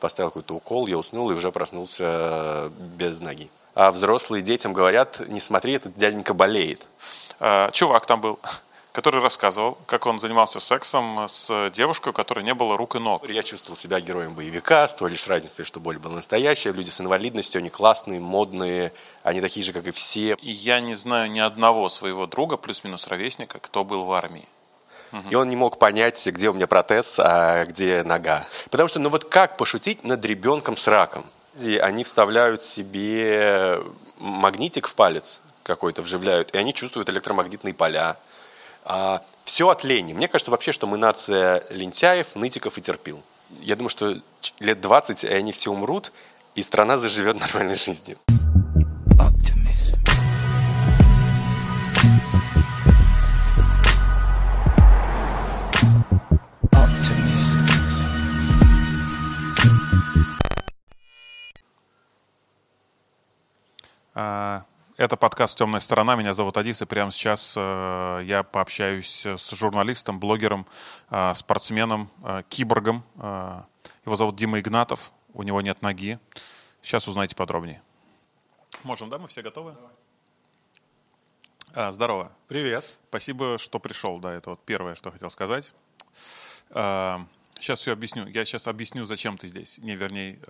[0.00, 3.50] поставил какой-то укол, я уснул и уже проснулся без ноги.
[3.74, 6.86] А взрослые детям говорят, не смотри, этот дяденька болеет.
[7.38, 8.38] А, чувак там был,
[8.92, 13.28] который рассказывал, как он занимался сексом с девушкой, у которой не было рук и ног.
[13.28, 16.72] Я чувствовал себя героем боевика, с той лишь разницей, что боль была настоящая.
[16.72, 18.92] Люди с инвалидностью, они классные, модные,
[19.22, 20.36] они такие же, как и все.
[20.42, 24.46] И я не знаю ни одного своего друга, плюс-минус ровесника, кто был в армии.
[25.28, 28.46] И он не мог понять, где у меня протез, а где нога.
[28.70, 31.26] Потому что, ну вот как пошутить над ребенком с раком?
[31.80, 33.80] Они вставляют себе
[34.18, 38.16] магнитик в палец какой-то, вживляют, и они чувствуют электромагнитные поля.
[38.84, 40.12] А, все от лени.
[40.12, 43.22] Мне кажется вообще, что мы нация лентяев, нытиков и терпил.
[43.60, 44.16] Я думаю, что
[44.60, 46.12] лет 20, и они все умрут,
[46.54, 48.18] и страна заживет нормальной жизнью.
[64.12, 66.16] Это подкаст «Темная сторона».
[66.16, 70.66] Меня зовут Адис, и прямо сейчас э, я пообщаюсь с журналистом, блогером,
[71.10, 73.04] э, спортсменом, э, киборгом.
[73.16, 75.12] Его зовут Дима Игнатов.
[75.32, 76.18] У него нет ноги.
[76.82, 77.82] Сейчас узнаете подробнее.
[78.82, 79.18] Можем, да?
[79.18, 79.76] Мы все готовы?
[81.74, 82.32] А, здорово.
[82.48, 82.84] Привет.
[83.08, 84.18] Спасибо, что пришел.
[84.18, 85.72] Да, это вот первое, что хотел сказать.
[86.70, 87.24] А,
[87.58, 88.26] сейчас все объясню.
[88.26, 89.78] Я сейчас объясню, зачем ты здесь.
[89.78, 90.40] Не, вернее,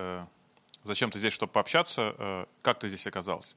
[0.85, 3.57] зачем ты здесь, чтобы пообщаться, э, как ты здесь оказался.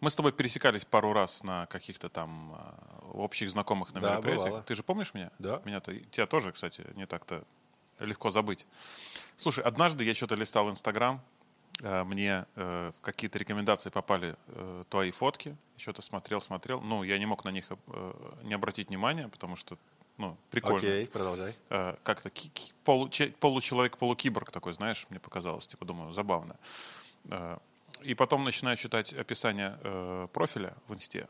[0.00, 4.46] Мы с тобой пересекались пару раз на каких-то там э, общих знакомых на Да, мероприятиях.
[4.46, 4.62] бывало.
[4.64, 5.30] Ты же помнишь меня?
[5.38, 5.60] Да.
[5.64, 7.44] Меня-то, тебя тоже, кстати, не так-то
[8.00, 8.66] легко забыть.
[9.36, 11.20] Слушай, однажды я что-то листал Инстаграм,
[11.80, 14.36] э, мне в какие-то рекомендации попали
[14.90, 16.80] твои фотки, что-то смотрел, смотрел.
[16.80, 17.70] Ну, я не мог на них
[18.42, 19.76] не обратить внимания, потому что,
[20.22, 20.78] ну, прикольно.
[20.78, 21.54] Окей, продолжай.
[21.70, 22.30] Э, как-то
[22.84, 26.56] полу- че- получеловек, полукиборг такой, знаешь, мне показалось, типа, думаю, забавно.
[27.30, 27.58] Э,
[28.02, 31.28] И потом начинаю читать описание э, профиля в инсте,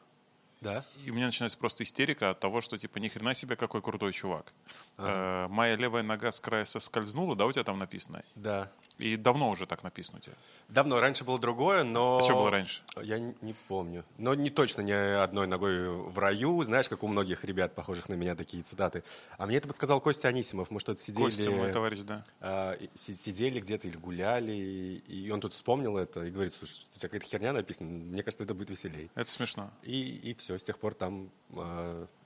[0.63, 0.85] Да?
[1.05, 4.13] и у меня начинается просто истерика от того, что, типа, ни хрена себе, какой крутой
[4.13, 4.53] чувак.
[4.99, 8.23] Э, моя левая нога с края соскользнула, да, у тебя там написано?
[8.37, 8.71] Да.
[9.03, 10.35] И давно уже так написано у тебя.
[10.69, 12.19] Давно, раньше было другое, но...
[12.19, 12.83] А что было раньше?
[13.03, 14.05] Я не, помню.
[14.17, 16.63] Но не точно не одной ногой в раю.
[16.63, 19.03] Знаешь, как у многих ребят, похожих на меня, такие цитаты.
[19.39, 20.71] А мне это подсказал Костя Анисимов.
[20.71, 21.25] Мы что-то сидели...
[21.25, 22.25] Костя, мой товарищ, да.
[22.41, 26.99] а, сидели где-то или гуляли, и, и он тут вспомнил это и говорит, слушай, у
[26.99, 29.11] тебя какая-то херня написана, мне кажется, это будет веселей.
[29.17, 29.71] Это смешно.
[29.83, 31.31] И, и все, с тех пор там...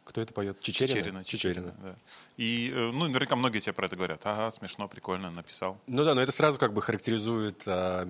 [0.07, 0.61] кто это поет?
[0.61, 0.95] Чечерина?
[0.95, 1.25] Чечерина.
[1.25, 1.97] Чечерина, да.
[2.37, 4.21] И, э, ну, наверняка многие тебе про это говорят.
[4.25, 5.79] Ага, смешно, прикольно, написал.
[5.87, 8.09] Ну да, но это сразу как бы характеризует, а,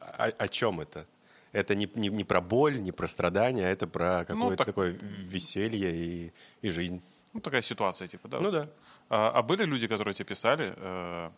[0.00, 1.06] о, о чем это.
[1.52, 4.66] Это не, не, не про боль, не про страдания, а это про какое-то Ну, так-
[4.66, 6.32] такое веселье и,
[6.62, 7.00] и жизнь.
[7.32, 8.40] Ну, такая ситуация, типа, да.
[8.40, 8.68] Ну да.
[9.08, 11.30] А, а были люди, которые тебе писали, э,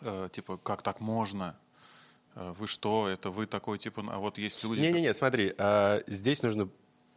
[0.00, 1.54] э, типа, как так можно?
[2.34, 4.80] Э, Вы что, это вы такой, типа, а вот есть люди...
[4.80, 6.68] Не-не-не, смотри, а, здесь нужно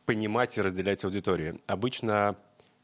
[0.06, 1.60] понимать и разделять аудиторию.
[1.68, 2.36] Обычно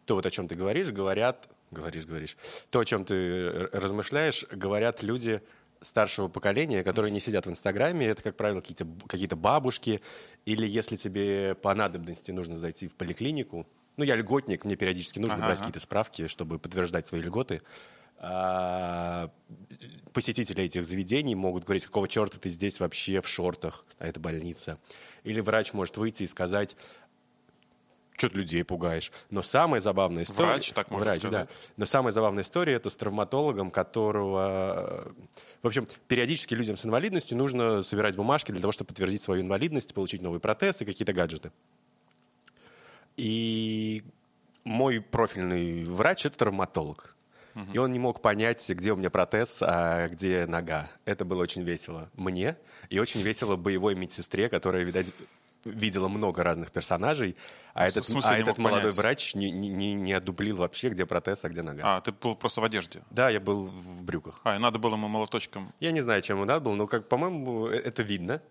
[0.05, 2.37] то, вот о чем ты говоришь, говорят, говоришь, говоришь,
[2.69, 5.41] то, о чем ты р- размышляешь, говорят люди
[5.81, 10.01] старшего поколения, которые не сидят в Инстаграме, это, как правило, какие-то, какие-то бабушки,
[10.45, 13.67] или если тебе по надобности нужно зайти в поликлинику,
[13.97, 17.61] ну, я льготник, мне периодически нужно Ага, брать какие-то справки, чтобы подтверждать свои льготы,
[18.19, 19.29] а,
[20.13, 24.79] посетители этих заведений могут говорить, какого черта ты здесь вообще в шортах, а это больница.
[25.23, 26.75] Или врач может выйти и сказать,
[28.17, 29.11] что ты людей пугаешь.
[29.29, 30.49] Но самая забавная история...
[30.49, 31.47] Врач так может Врач, сказать.
[31.47, 31.55] да.
[31.77, 35.13] Но самая забавная история это с травматологом, которого...
[35.61, 39.93] В общем, периодически людям с инвалидностью нужно собирать бумажки для того, чтобы подтвердить свою инвалидность,
[39.93, 41.51] получить новый протез и какие-то гаджеты.
[43.15, 44.03] И
[44.63, 47.13] мой профильный врач это травматолог.
[47.73, 50.91] И он не мог понять, где у меня протез, а где нога.
[51.05, 52.55] Это было очень весело мне.
[52.91, 55.11] И очень весело боевой медсестре, которая, видать,
[55.65, 57.35] видела много разных персонажей.
[57.73, 58.95] А этот, смысле а этот молодой понять?
[58.95, 61.97] врач не, не, не- одуплил вообще, где протез, а где нога.
[61.97, 63.01] А, ты был просто в одежде.
[63.11, 64.41] Да, я был в брюках.
[64.43, 65.71] А, и надо было ему молоточком.
[65.79, 68.41] Я не знаю, чем он надо был, но, как, по-моему, э- это видно.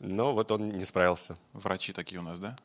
[0.00, 1.36] Но вот он не справился.
[1.52, 2.56] Врачи такие у нас, да?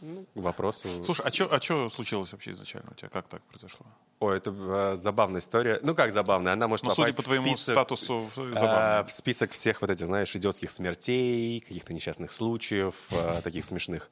[0.00, 0.88] Ну, вопросу.
[1.04, 3.08] Слушай, а что а чё случилось вообще изначально у тебя?
[3.08, 3.86] Как так произошло?
[4.20, 5.80] Ой, это э, забавная история.
[5.82, 6.52] Ну, как забавная?
[6.52, 9.04] Она может Ну, судя попасть по в твоему список, статусу, э, забавно.
[9.04, 14.10] в список всех вот этих, знаешь, идиотских смертей, каких-то несчастных случаев, э, таких смешных.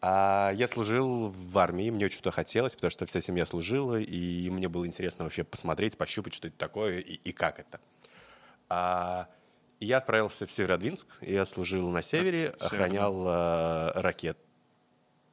[0.00, 4.68] А я служил в армии, мне туда хотелось, потому что вся семья служила, и мне
[4.68, 7.80] было интересно вообще посмотреть, пощупать, что это такое и, и как это.
[8.68, 9.28] А,
[9.78, 12.66] я отправился в Северодвинск, я служил на севере, Северно.
[12.66, 14.38] охранял э, ракет.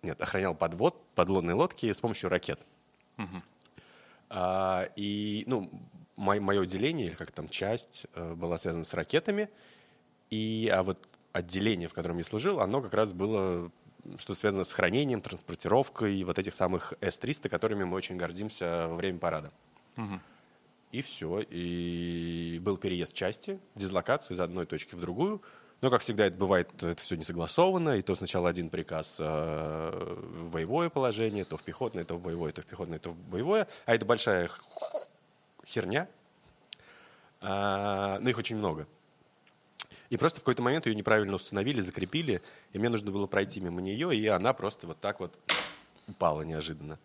[0.01, 2.59] Нет, охранял подвод, подлодные лодки с помощью ракет.
[4.29, 5.69] А, и, ну,
[6.15, 9.49] мое деление, или как там часть, э, была связана с ракетами,
[10.29, 10.99] и, а вот
[11.33, 13.71] отделение, в котором я служил, оно как раз было
[14.17, 19.19] что связано с хранением, транспортировкой вот этих самых С-300, которыми мы очень гордимся во время
[19.19, 19.51] парада.
[19.97, 20.19] Угу.
[20.93, 21.41] И все.
[21.41, 25.41] И был переезд части, дислокация из одной точки в другую.
[25.81, 29.23] Но, как всегда, это бывает, это все не согласовано, и то сначала один приказ э,
[29.23, 33.67] в боевое положение, то в пехотное, то в боевое, то в пехотное, то в боевое.
[33.85, 34.49] А это большая
[35.65, 36.07] херня.
[37.39, 38.87] А, но их очень много.
[40.09, 42.41] И просто в какой-то момент ее неправильно установили, закрепили,
[42.73, 45.33] и мне нужно было пройти мимо нее, и она просто вот так вот
[46.07, 46.99] упала неожиданно.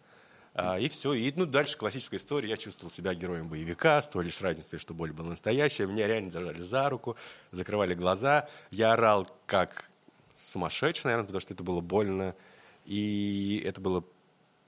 [0.54, 1.14] А, и все.
[1.14, 2.48] И ну, дальше классическая история.
[2.48, 5.86] Я чувствовал себя героем боевика, с той лишь разницей, что боль была настоящая.
[5.86, 7.16] Меня реально зажали за руку,
[7.50, 8.48] закрывали глаза.
[8.70, 9.90] Я орал как
[10.36, 12.36] сумасшедший, наверное, потому что это было больно.
[12.84, 14.04] И это было...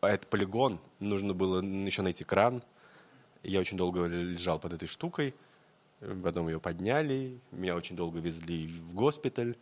[0.00, 0.80] А это полигон.
[0.98, 2.62] Нужно было еще найти кран.
[3.44, 5.34] Я очень долго лежал под этой штукой.
[6.00, 7.38] Потом ее подняли.
[7.52, 9.56] Меня очень долго везли в госпиталь.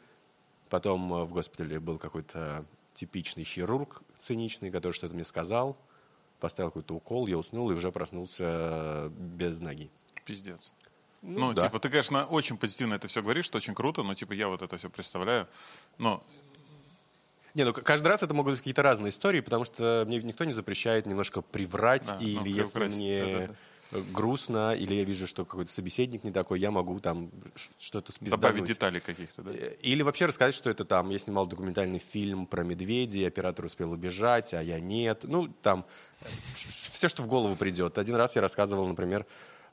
[0.70, 5.76] Потом э, в госпитале был какой-то типичный хирург циничный, который что-то мне сказал–
[6.44, 9.90] поставил какой-то укол, я уснул и уже проснулся э, без ноги.
[10.26, 10.74] Пиздец.
[11.22, 11.62] Ну, ну да.
[11.62, 14.60] типа, ты, конечно, очень позитивно это все говоришь, что очень круто, но, типа, я вот
[14.60, 15.48] это все представляю.
[15.96, 16.22] Но
[17.54, 20.52] не, ну каждый раз это могут быть какие-то разные истории, потому что мне никто не
[20.52, 23.54] запрещает немножко приврать, да, или ну, если мне да, да,
[24.12, 27.30] грустно, или я вижу, что какой-то собеседник не такой, я могу там
[27.78, 28.40] что-то спиздануть.
[28.40, 29.50] Добавить детали каких-то, да?
[29.52, 33.92] Э, или вообще рассказать, что это там, я снимал документальный фильм про медведей, оператор успел
[33.92, 35.20] убежать, а я нет.
[35.24, 35.84] Ну, там
[36.54, 37.98] все, что в голову придет.
[37.98, 39.26] Один раз я рассказывал, например,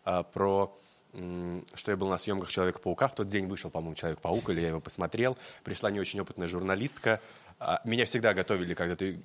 [0.04, 0.78] а, про
[1.14, 3.08] что я был на съемках Человека-паука.
[3.08, 5.38] В тот день вышел, по-моему, Человек-паук, или я его посмотрел.
[5.64, 7.20] Пришла не очень опытная журналистка.
[7.60, 9.20] А, меня всегда готовили, когда ты,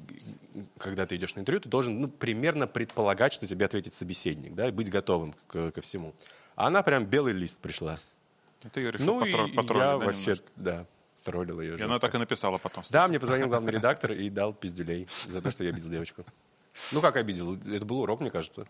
[0.79, 4.69] когда ты идешь на интервью, ты должен ну, примерно предполагать, что тебе ответит собеседник, да,
[4.69, 6.15] и быть готовым к, ко всему.
[6.55, 7.99] А она прям белый лист пришла.
[8.73, 10.44] ты ее решил ну, потро- и я да, вообще, немножко?
[10.56, 10.87] да,
[11.25, 11.77] троллил ее.
[11.79, 12.82] И она так и написала потом.
[12.82, 12.93] Кстати.
[12.93, 16.25] Да, мне позвонил главный редактор и дал пиздюлей за то, что я обидел девочку.
[16.93, 17.56] Ну, как обидел?
[17.56, 18.67] Это был урок, мне кажется.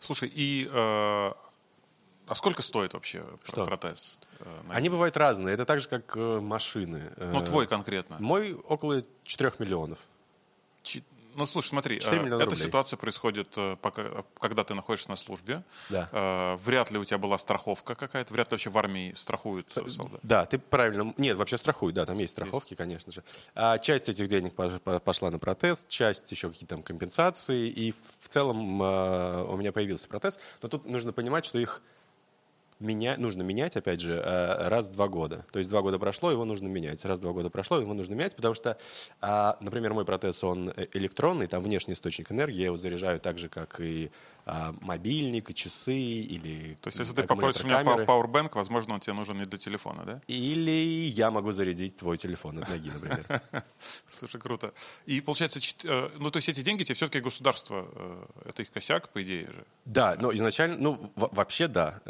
[0.00, 1.32] Слушай, и э,
[2.26, 3.66] а сколько стоит вообще Что?
[3.66, 4.18] протез?
[4.40, 5.54] Э, Они бывают разные.
[5.54, 7.12] Это так же, как э, машины.
[7.16, 8.16] Ну, твой конкретно.
[8.20, 9.98] Мой около 4 миллионов.
[11.36, 12.56] Ну, слушай, смотри, э, эта рублей.
[12.56, 15.62] ситуация происходит, э, пока, когда ты находишься на службе.
[15.90, 16.08] Да.
[16.12, 20.20] Э, вряд ли у тебя была страховка какая-то, вряд ли вообще в армии страхуют солдат.
[20.22, 21.14] Да, ты правильно.
[21.18, 22.78] Нет, вообще страхуют, да, там есть страховки, есть.
[22.78, 23.22] конечно же.
[23.54, 28.80] А часть этих денег пошла на протез, часть еще какие-то там компенсации, и в целом
[28.80, 30.40] у меня появился протез.
[30.62, 31.82] Но тут нужно понимать, что их
[32.78, 35.46] меня, нужно менять, опять же, э, раз в два года.
[35.52, 37.04] То есть два года прошло, его нужно менять.
[37.04, 38.78] Раз в два года прошло, его нужно менять, потому что,
[39.20, 43.38] а, например, мой протез, он э, электронный, там внешний источник энергии, я его заряжаю так
[43.38, 44.10] же, как и
[44.44, 49.00] а, мобильник, и часы, или То есть если ты попросишь у меня Powerbank, возможно, он
[49.00, 50.20] тебе нужен не для телефона, да?
[50.26, 53.42] Или я могу зарядить твой телефон от ноги, например.
[54.08, 54.72] Слушай, круто.
[55.06, 57.88] И получается, э, ну то есть эти деньги тебе все-таки государство,
[58.44, 59.64] это их косяк, по идее же?
[59.84, 62.00] Да, но изначально, ну вообще да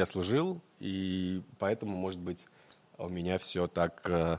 [0.00, 2.46] я служил, и поэтому, может быть,
[2.98, 4.38] у меня все так э,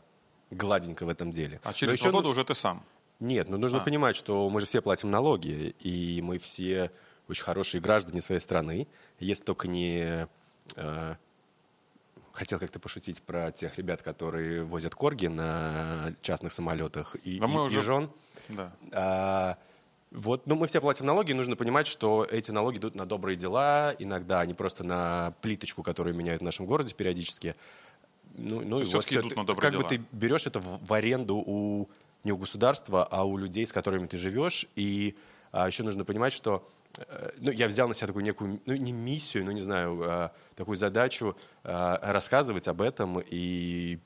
[0.50, 1.60] гладенько в этом деле.
[1.64, 2.84] А через два года уже ты сам?
[3.20, 3.84] Нет, ну нужно а.
[3.84, 6.92] понимать, что мы же все платим налоги, и мы все
[7.28, 8.88] очень хорошие граждане своей страны,
[9.20, 10.28] если только не...
[10.76, 11.16] Э,
[12.32, 17.80] хотел как-то пошутить про тех ребят, которые возят корги на частных самолетах и, и, уже...
[17.80, 18.10] и жен.
[18.50, 18.74] Да.
[18.94, 19.58] А,
[20.12, 23.38] вот, ну, мы все платим налоги, и нужно понимать, что эти налоги идут на добрые
[23.38, 27.56] дела, иногда они просто на плиточку, которую меняют в нашем городе периодически.
[28.36, 29.84] Ну, ну, То вот идут на добрые как дела.
[29.84, 31.90] бы ты берешь это в, в аренду у
[32.24, 35.16] не у государства, а у людей, с которыми ты живешь, и
[35.52, 38.92] а, еще нужно понимать, что э, ну, я взял на себя такую некую, ну, не
[38.92, 44.00] миссию, ну, не знаю, а, такую задачу а, рассказывать об этом и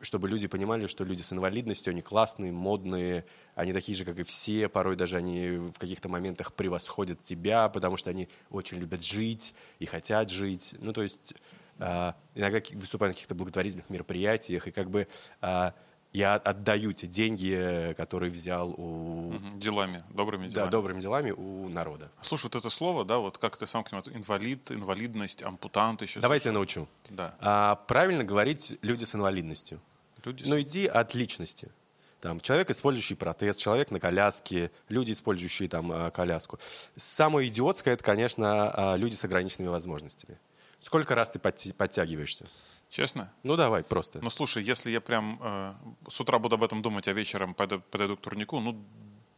[0.00, 3.24] чтобы люди понимали, что люди с инвалидностью, они классные, модные,
[3.54, 7.96] они такие же, как и все, порой даже они в каких-то моментах превосходят тебя, потому
[7.96, 10.74] что они очень любят жить и хотят жить.
[10.78, 11.34] Ну, то есть
[11.78, 15.08] э, иногда выступают на каких-то благотворительных мероприятиях, и как бы
[15.42, 15.70] э,
[16.12, 19.34] я отдаю те деньги, которые взял у...
[19.56, 20.66] Делами, добрыми делами.
[20.66, 22.10] Да, добрыми делами у народа.
[22.22, 26.20] Слушай, вот это слово, да, вот как ты сам к нему, инвалид, инвалидность, ампутант еще.
[26.20, 26.88] Давайте я научу.
[27.10, 27.36] Да.
[27.40, 29.80] А, правильно говорить люди с инвалидностью.
[30.24, 30.46] Люди с...
[30.46, 31.70] Ну, иди от личности.
[32.20, 36.58] Там, человек, использующий протез, человек на коляске, люди, использующие там а, коляску.
[36.96, 40.38] Самое идиотское, это, конечно, а, люди с ограниченными возможностями.
[40.80, 42.46] Сколько раз ты подтягиваешься?
[42.88, 43.32] Честно?
[43.42, 44.20] Ну давай, просто.
[44.22, 45.74] Ну слушай, если я прям э,
[46.08, 48.82] с утра буду об этом думать, а вечером подойду, подойду к турнику, ну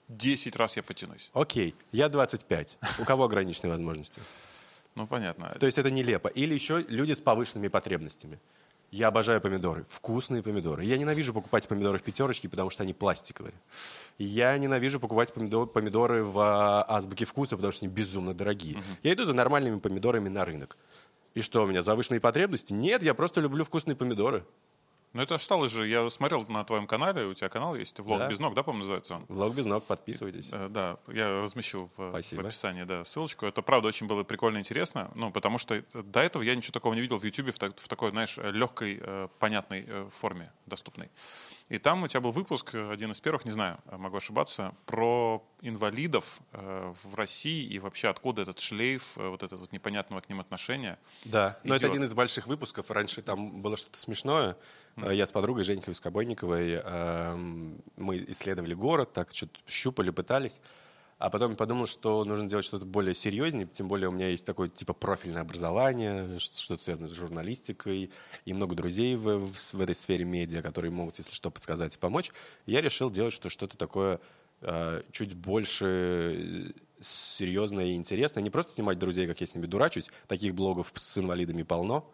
[0.09, 1.31] 10 раз я потянусь.
[1.33, 2.79] Окей, я 25.
[2.99, 4.21] У кого ограниченные возможности?
[4.95, 5.51] Ну, понятно.
[5.59, 6.29] То есть это нелепо.
[6.29, 8.39] Или еще люди с повышенными потребностями.
[8.91, 9.85] Я обожаю помидоры.
[9.89, 10.85] Вкусные помидоры.
[10.85, 13.55] Я ненавижу покупать помидоры в пятерочке, потому что они пластиковые.
[14.19, 18.79] Я ненавижу покупать помидор, помидоры в а, азбуке вкуса, потому что они безумно дорогие.
[18.79, 18.85] Угу.
[19.05, 20.77] Я иду за нормальными помидорами на рынок.
[21.35, 22.73] И что, у меня завышенные потребности?
[22.73, 24.45] Нет, я просто люблю вкусные помидоры.
[25.13, 28.29] Ну, это осталось же, я смотрел на твоем канале, у тебя канал есть, влог да.
[28.29, 29.25] без ног, да, по-моему, называется он?
[29.29, 30.51] Влог без ног, подписывайтесь.
[30.53, 33.47] Э, да, я размещу в, в описании, да, ссылочку.
[33.47, 36.95] Это, правда, очень было прикольно и интересно, ну, потому что до этого я ничего такого
[36.95, 41.11] не видел в YouTube в, так, в такой, знаешь, легкой, э, понятной э, форме, доступной.
[41.71, 46.41] И там у тебя был выпуск, один из первых, не знаю, могу ошибаться, про инвалидов
[46.53, 50.41] э, в России и вообще откуда этот шлейф, э, вот это вот непонятного к ним
[50.41, 50.99] отношения.
[51.25, 51.65] Да, идет.
[51.65, 52.91] но это один из больших выпусков.
[52.91, 54.57] Раньше там было что-то смешное.
[54.97, 55.15] Mm.
[55.15, 57.35] Я с подругой Женькой Скобойниковой, э,
[57.97, 60.61] мы исследовали город, так что-то щупали, пытались.
[61.21, 64.71] А потом подумал, что нужно делать что-то более серьезнее, тем более у меня есть такое
[64.71, 68.11] типа профильное образование, что-то связанное с журналистикой,
[68.47, 71.99] и много друзей в, в, в этой сфере медиа, которые могут, если что, подсказать и
[71.99, 72.33] помочь.
[72.65, 74.19] Я решил делать что, что-то такое
[74.63, 78.43] э, чуть больше серьезное и интересное.
[78.43, 82.11] Не просто снимать друзей, как я с ними дурачусь, таких блогов с инвалидами полно,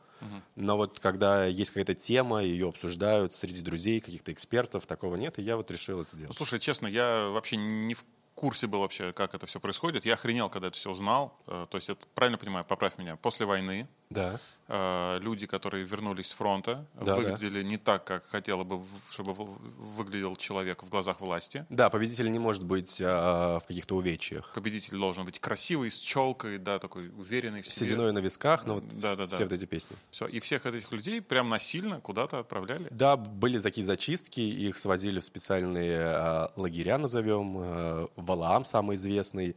[0.56, 5.42] но вот когда есть какая-то тема, ее обсуждают среди друзей, каких-то экспертов, такого нет, и
[5.42, 6.30] я вот решил это делать.
[6.30, 8.04] Ну, слушай, честно, я вообще не в
[8.36, 10.04] курсе был вообще, как это все происходит.
[10.04, 11.36] Я охренел, когда это все узнал.
[11.46, 14.38] Э, то есть, это, правильно понимаю, поправь меня, после войны да.
[14.68, 17.68] Э, люди, которые вернулись с фронта, да, выглядели да.
[17.68, 21.64] не так, как хотела бы, чтобы выглядел человек в глазах власти.
[21.70, 24.52] Да, победитель не может быть а, в каких-то увечьях.
[24.54, 27.86] Победитель должен быть красивый, с челкой, да, такой уверенный в себе.
[27.86, 29.44] Сединой на висках, ну вот да, да, все да.
[29.44, 29.96] вот эти песни.
[30.10, 32.88] Все, и всех этих людей прям насильно куда-то отправляли?
[32.90, 39.54] Да, были такие зачистки, их свозили в специальные а, лагеря, назовем, а, Валаам самый известный,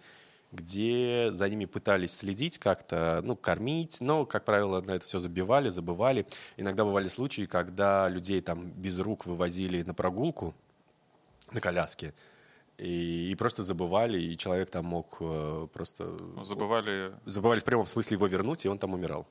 [0.51, 5.70] где за ними пытались следить как-то, ну, кормить, но, как правило, на это все забивали,
[5.70, 6.25] забывали.
[6.58, 10.56] Иногда бывали случаи, когда людей там без рук вывозили на прогулку,
[11.51, 12.13] на коляске,
[12.77, 16.06] и, и просто забывали, и человек там мог э, просто...
[16.06, 17.13] Ну, забывали...
[17.25, 19.27] Забывали в прямом смысле его вернуть, и он там умирал.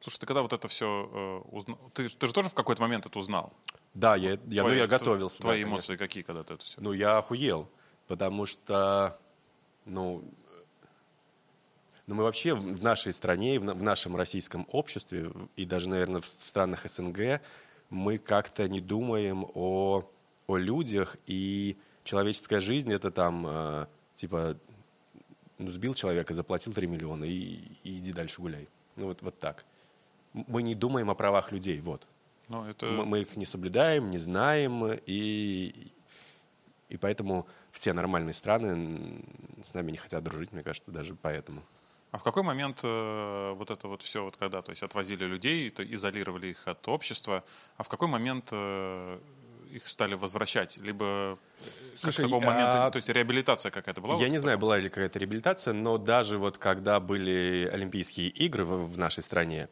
[0.00, 1.78] Слушай, ты когда вот это все э, узнал...
[1.92, 3.52] Ты, ты же тоже в какой-то момент это узнал?
[3.92, 5.40] Да, я, я, твои, ну, я готовился.
[5.40, 6.06] Твои да, эмоции конечно.
[6.06, 6.80] какие, когда ты это все?
[6.80, 7.68] Ну, я охуел,
[8.06, 9.18] потому что
[9.84, 10.24] ну,
[12.06, 16.86] ну, мы вообще в нашей стране, в нашем российском обществе, и даже, наверное, в странах
[16.86, 17.40] СНГ,
[17.88, 20.10] мы как-то не думаем о,
[20.46, 23.86] о людях, и человеческая жизнь это там, э,
[24.16, 24.58] типа,
[25.56, 28.68] ну, сбил человека, заплатил 3 миллиона, и, и иди дальше гуляй.
[28.96, 29.64] Ну, вот, вот так.
[30.34, 32.06] Мы не думаем о правах людей, вот.
[32.48, 32.84] Ну, это...
[32.86, 35.92] мы, мы их не соблюдаем, не знаем, и,
[36.90, 39.20] и поэтому все нормальные страны
[39.62, 41.62] с нами не хотят дружить, мне кажется, даже поэтому.
[42.12, 45.68] А в какой момент э, вот это вот все, вот когда, то есть отвозили людей,
[45.70, 47.42] то изолировали их от общества,
[47.76, 49.18] а в какой момент э,
[49.72, 50.78] их стали возвращать?
[50.78, 51.36] Либо э,
[51.96, 52.90] Слушай, как такого момента, а...
[52.92, 54.14] то есть реабилитация какая-то была?
[54.14, 58.64] Я вот не знаю, была ли какая-то реабилитация, но даже вот когда были Олимпийские игры
[58.64, 59.68] в, в нашей стране,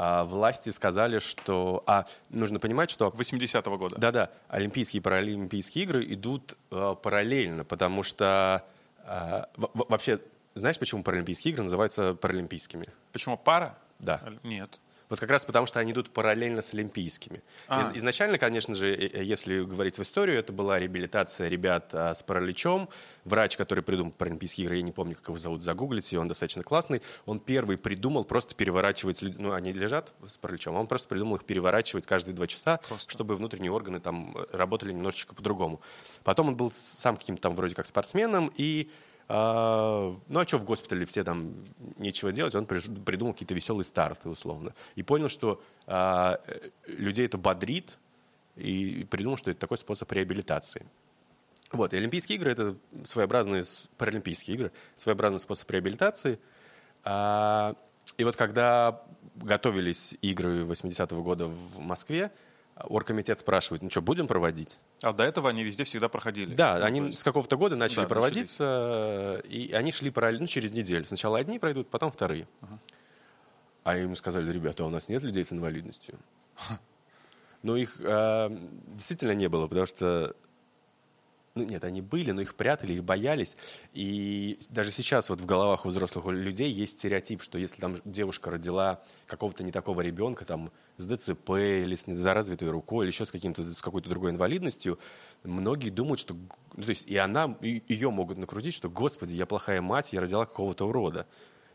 [0.00, 1.82] а, власти сказали, что...
[1.88, 3.08] А, нужно понимать, что...
[3.08, 3.96] 80-го года.
[3.98, 8.64] Да-да, Олимпийские и Паралимпийские игры идут э, параллельно, потому что
[9.04, 10.20] э, вообще...
[10.54, 12.86] Знаешь, почему Паралимпийские игры называются Паралимпийскими?
[13.12, 13.76] Почему пара?
[13.98, 14.22] Да.
[14.44, 14.78] Нет.
[15.08, 17.42] Вот как раз потому, что они идут параллельно с Олимпийскими.
[17.66, 17.90] А.
[17.94, 22.88] изначально, конечно же, если говорить в историю, это была реабилитация ребят а, с параличом.
[23.24, 27.02] Врач, который придумал Паралимпийские игры, я не помню, как его зовут, загуглите, он достаточно классный.
[27.26, 32.06] Он первый придумал просто переворачивать, ну, они лежат с параличом, он просто придумал их переворачивать
[32.06, 33.10] каждые два часа, просто.
[33.10, 35.80] чтобы внутренние органы там работали немножечко по-другому.
[36.24, 38.90] Потом он был сам каким-то там вроде как спортсменом, и
[39.28, 41.54] а, ну а что в госпитале все там
[41.98, 44.74] нечего делать, он придумал какие-то веселые старты условно.
[44.94, 46.40] И понял, что а,
[46.86, 47.98] людей это бодрит,
[48.56, 50.86] и придумал, что это такой способ реабилитации.
[51.70, 53.62] Вот, и Олимпийские игры— это своеобразные,
[53.98, 56.38] паралимпийские игры, своеобразный способ реабилитации.
[57.04, 57.76] А,
[58.16, 59.02] и вот когда
[59.36, 62.32] готовились игры 80-го года в Москве,
[62.84, 64.78] оргкомитет спрашивает, ну что, будем проводить?
[65.02, 66.54] А до этого они везде всегда проходили?
[66.54, 67.20] Да, ну, они есть...
[67.20, 69.70] с какого-то года начали да, проводиться, начались.
[69.70, 71.04] и они шли параллельно, ну, через неделю.
[71.04, 72.46] Сначала одни пройдут, потом вторые.
[72.60, 72.78] Ага.
[73.84, 76.18] А им сказали, ребята, у нас нет людей с инвалидностью.
[77.62, 78.56] Но их э,
[78.86, 80.36] действительно не было, потому что
[81.58, 83.56] ну нет, они были, но их прятали, их боялись.
[83.92, 88.50] И даже сейчас вот в головах у взрослых людей есть стереотип, что если там девушка
[88.50, 93.32] родила какого-то не такого ребенка, там с ДЦП или с недоразвитой рукой, или еще с,
[93.32, 94.98] каким-то, с какой-то другой инвалидностью,
[95.42, 96.34] многие думают, что...
[96.34, 100.20] Ну, то есть и она, и ее могут накрутить, что, господи, я плохая мать, я
[100.20, 101.26] родила какого-то урода.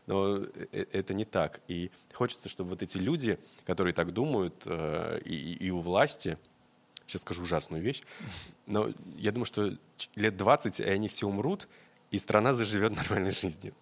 [0.06, 1.60] Но э, э, это не так.
[1.68, 6.38] И хочется, чтобы вот эти люди, которые так думают, э, и, и у власти,
[7.06, 8.02] сейчас скажу ужасную вещь,
[8.66, 9.76] но я думаю, что
[10.14, 11.68] лет 20, и они все умрут,
[12.10, 13.74] и страна заживет нормальной жизнью.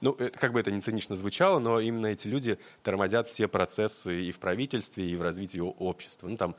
[0.00, 4.32] Ну, как бы это ни цинично звучало, но именно эти люди тормозят все процессы и
[4.32, 6.26] в правительстве, и в развитии общества.
[6.28, 6.56] Ну, там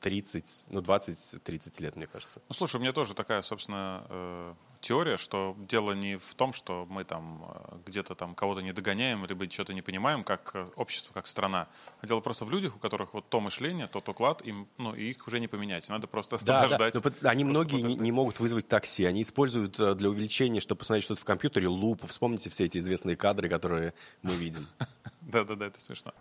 [0.00, 2.42] 30, ну, 20-30 лет, мне кажется.
[2.48, 6.86] Ну, слушай, у меня тоже такая, собственно, э, теория, что дело не в том, что
[6.90, 11.14] мы там э, где-то там кого-то не догоняем, либо что-то не понимаем, как э, общество,
[11.14, 11.68] как страна.
[12.00, 15.10] А дело просто в людях, у которых вот то мышление, тот уклад, им, ну, и
[15.10, 15.88] их уже не поменять.
[15.88, 16.94] Надо просто да, подождать.
[16.94, 19.04] Да, но они многие не, не могут вызвать такси.
[19.04, 22.06] Они используют для увеличения, чтобы посмотреть что-то в компьютере, лупу.
[22.06, 24.66] Вспомните все эти известные кадры, которые мы видим.
[25.20, 26.12] Да-да-да, это смешно.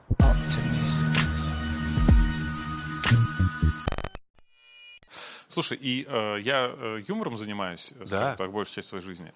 [5.51, 8.35] Слушай, и э, я э, юмором занимаюсь, э, да.
[8.35, 9.33] так, большую часть своей жизни.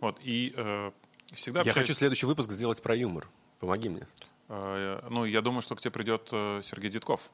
[0.00, 0.90] Вот, и э,
[1.32, 3.28] всегда Я хочу следующий выпуск сделать про юмор.
[3.60, 4.06] Помоги мне.
[4.48, 7.30] Э, ну, я думаю, что к тебе придет э, Сергей Дедков.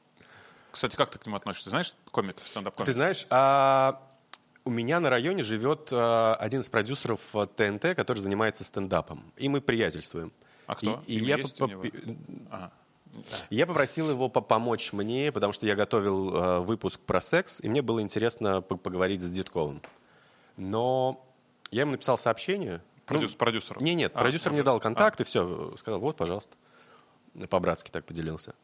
[0.71, 1.65] Кстати, как ты к нему относишься?
[1.65, 2.85] Ты знаешь комик, стендап-комик?
[2.85, 4.01] Ты знаешь, а
[4.65, 7.21] у меня на районе живет а, один из продюсеров
[7.55, 9.23] ТНТ, который занимается стендапом.
[9.37, 10.33] И мы приятельствуем.
[10.67, 11.01] А кто?
[11.07, 11.71] И, и я по, по,
[12.51, 12.73] ага.
[13.49, 17.81] Я попросил его помочь мне, потому что я готовил э, выпуск про секс, и мне
[17.81, 19.81] было интересно поговорить с Дедковым.
[20.57, 21.25] Но
[21.71, 22.81] я ему написал сообщение.
[23.05, 23.81] Продюс, ну, продюсеру?
[23.81, 24.55] Не, нет, а, продюсер уже?
[24.55, 25.23] мне дал контакт, а.
[25.23, 25.73] и все.
[25.77, 26.55] Сказал, вот, пожалуйста.
[27.49, 28.55] По-братски так поделился.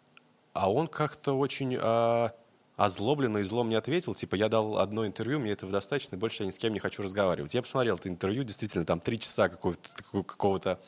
[0.54, 2.30] А он как-то очень э,
[2.76, 4.16] озлобленно и зло мне ответил.
[4.16, 7.04] Типа, я дал одно интервью, мне этого достаточно, больше я ни с кем не хочу
[7.04, 7.54] разговаривать.
[7.54, 9.90] Я посмотрел это интервью, действительно, там три часа какого-то,
[10.24, 10.80] какого-то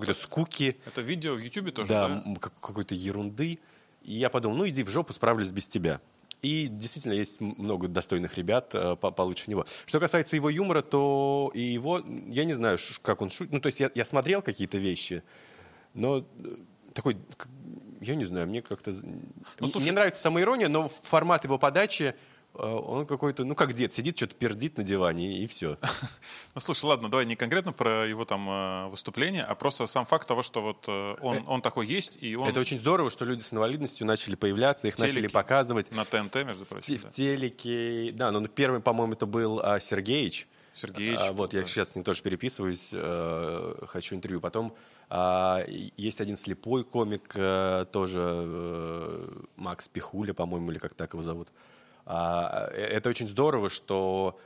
[0.00, 0.76] какой-то скуки.
[0.86, 2.08] Это видео в Ютубе тоже, да?
[2.08, 3.58] Да, какой-то ерунды.
[4.02, 6.00] И я подумал, ну иди в жопу, справлюсь без тебя.
[6.42, 9.66] И действительно есть много достойных ребят э, получше него.
[9.86, 13.52] Что касается его юмора, то и его, я не знаю, как он шутит.
[13.52, 15.22] Ну, то есть я, я смотрел какие-то вещи,
[15.94, 16.24] но э,
[16.92, 17.16] такой,
[18.00, 18.92] я не знаю, мне как-то...
[18.92, 19.84] Ну, слушай...
[19.84, 22.14] Мне нравится самоирония, но формат его подачи
[22.56, 25.78] он какой-то, ну, как дед, сидит, что-то пердит на диване, и все.
[26.54, 30.26] Ну, слушай, ладно, давай не конкретно про его там э, выступление, а просто сам факт
[30.26, 32.48] того, что вот э, он, он такой есть, и он...
[32.48, 35.92] Это очень здорово, что люди с инвалидностью начали появляться, их начали показывать.
[35.92, 36.96] На ТНТ, между прочим.
[36.96, 37.10] В, да.
[37.10, 40.48] телеке, да, ну, первый, по-моему, это был а, Сергеевич.
[40.72, 41.20] Сергеевич.
[41.20, 42.94] А, вот, я сейчас с ним тоже переписываюсь,
[43.88, 44.40] хочу интервью.
[44.40, 44.74] Потом
[45.10, 47.34] а, есть один слепой комик,
[47.92, 51.48] тоже Макс Пихуля, по-моему, или как так его зовут.
[51.48, 51.75] Э,
[52.06, 54.38] это очень здорово, что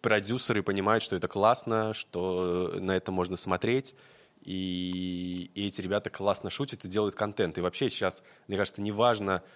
[0.00, 3.94] продюсеры понимают, что это классно, что на это можно смотреть,
[4.42, 7.58] и, и эти ребята классно шутят и делают контент.
[7.58, 9.48] И вообще сейчас, мне кажется, неважно, э,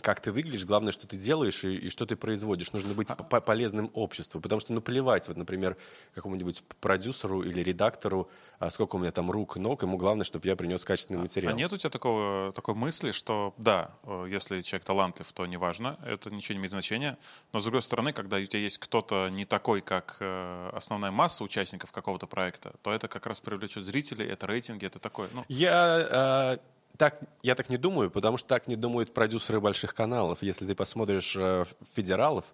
[0.00, 2.72] как ты выглядишь, главное, что ты делаешь и, и что ты производишь.
[2.72, 5.76] Нужно быть а по полезным обществу, потому что, ну, плевать, вот, например,
[6.14, 10.56] какому-нибудь продюсеру или редактору, а сколько у меня там рук, ног, ему главное, чтобы я
[10.56, 11.52] принес качественный а, материал.
[11.52, 15.98] А нет у тебя такого, такой мысли, что, да, э, если человек талантлив, то неважно,
[16.06, 17.18] это ничего не имеет значения,
[17.52, 21.44] но, с другой стороны, когда у тебя есть кто-то не такой, как э, основная масса
[21.44, 25.28] участников какого-то проекта, то это как раз привлечет зрителей, это рейтинги, это такое.
[25.32, 25.44] Ну.
[25.48, 30.42] Я э, так, я так не думаю, потому что так не думают продюсеры больших каналов.
[30.42, 32.44] Если ты посмотришь э, «Федералов»,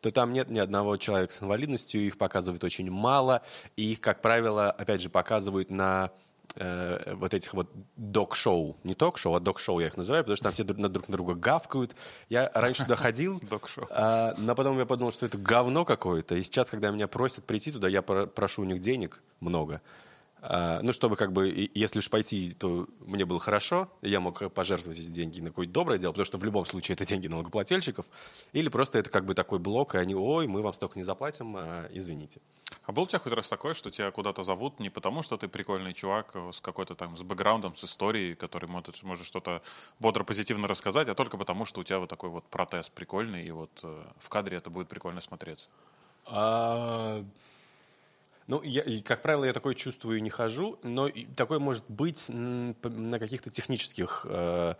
[0.00, 3.42] то там нет ни одного человека с инвалидностью, их показывают очень мало,
[3.76, 6.10] и их, как правило, опять же, показывают на
[6.56, 8.76] э, вот этих вот док-шоу.
[8.84, 11.12] Не ток-шоу, а док-шоу я их называю, потому что там все друг на, друг на
[11.12, 11.94] друга гавкают.
[12.28, 13.40] Я раньше туда ходил,
[13.90, 16.34] э, но потом я подумал, что это говно какое-то.
[16.34, 19.80] И сейчас, когда меня просят прийти туда, я прошу у них денег много.
[20.48, 24.98] А, ну, чтобы как бы, если уж пойти, то мне было хорошо, я мог пожертвовать
[24.98, 28.06] эти деньги на какое-то доброе дело, потому что в любом случае это деньги налогоплательщиков,
[28.52, 31.56] или просто это как бы такой блок, и они, ой, мы вам столько не заплатим,
[31.56, 32.40] а, извините.
[32.84, 35.48] А был у тебя хоть раз такое, что тебя куда-то зовут не потому, что ты
[35.48, 39.62] прикольный чувак с какой-то там, с бэкграундом, с историей, который может, может что-то
[39.98, 43.50] бодро позитивно рассказать, а только потому, что у тебя вот такой вот протез прикольный, и
[43.50, 45.68] вот э, в кадре это будет прикольно смотреться?
[48.46, 53.18] Ну, я, как правило, я такое чувствую и не хожу, но такое может быть на
[53.18, 54.74] каких-то технических э,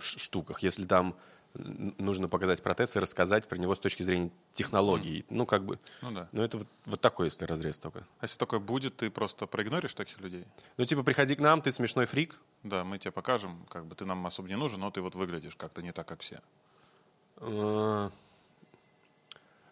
[0.00, 1.14] штуках, если там
[1.54, 5.20] нужно показать протез и рассказать про него с точки зрения технологий.
[5.20, 5.24] Mm.
[5.30, 5.78] Ну, как бы.
[6.02, 6.28] Ну, да.
[6.32, 8.06] Ну, это вот, вот такой, если разрез только.
[8.20, 10.44] А если такое будет, ты просто проигноришь таких людей?
[10.76, 12.38] Ну, типа, приходи к нам, ты смешной фрик.
[12.62, 15.56] Да, мы тебе покажем, как бы ты нам особо не нужен, но ты вот выглядишь
[15.56, 16.40] как-то не так, как все.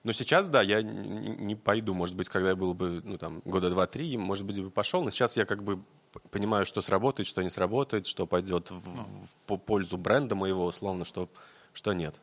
[0.05, 1.93] Но сейчас, да, я не пойду.
[1.95, 5.03] Может быть, когда я был бы, ну, там, года два-три, может быть, бы пошел.
[5.03, 5.83] Но сейчас я как бы
[6.31, 11.05] понимаю, что сработает, что не сработает, что пойдет в, в по- пользу бренда моего, условно,
[11.05, 11.29] что,
[11.73, 12.15] что нет.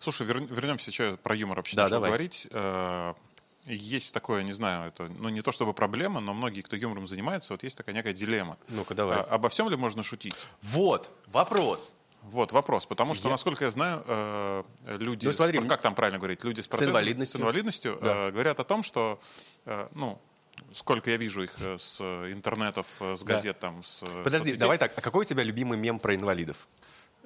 [0.00, 2.10] Слушай, вер- вернемся, я про юмор вообще Да, давай.
[2.10, 2.46] говорить.
[2.50, 3.14] Э,
[3.66, 7.54] Есть такое, не знаю, это, ну не то чтобы проблема, но многие, кто юмором занимается,
[7.54, 8.58] вот есть такая некая дилемма.
[8.68, 9.16] Ну-ка, давай.
[9.18, 10.36] А, обо всем ли можно шутить?
[10.62, 11.94] Вот, вопрос.
[12.24, 15.82] Вот вопрос, потому что, Я- насколько я знаю, э, люди, Ну, с смотри, пар- как
[15.82, 17.38] там правильно говорить, люди с, протезом- инвалидностью.
[17.38, 18.28] с инвалидностью, Да.
[18.28, 19.20] э, говорят о том, что,
[19.66, 20.18] э, ну,
[20.72, 23.34] сколько я вижу их с интернетов, с Да.
[23.34, 24.56] газет, там, с Подожди, соцсетей.
[24.58, 24.92] давай так.
[24.96, 26.66] А какой у тебя любимый мем про инвалидов?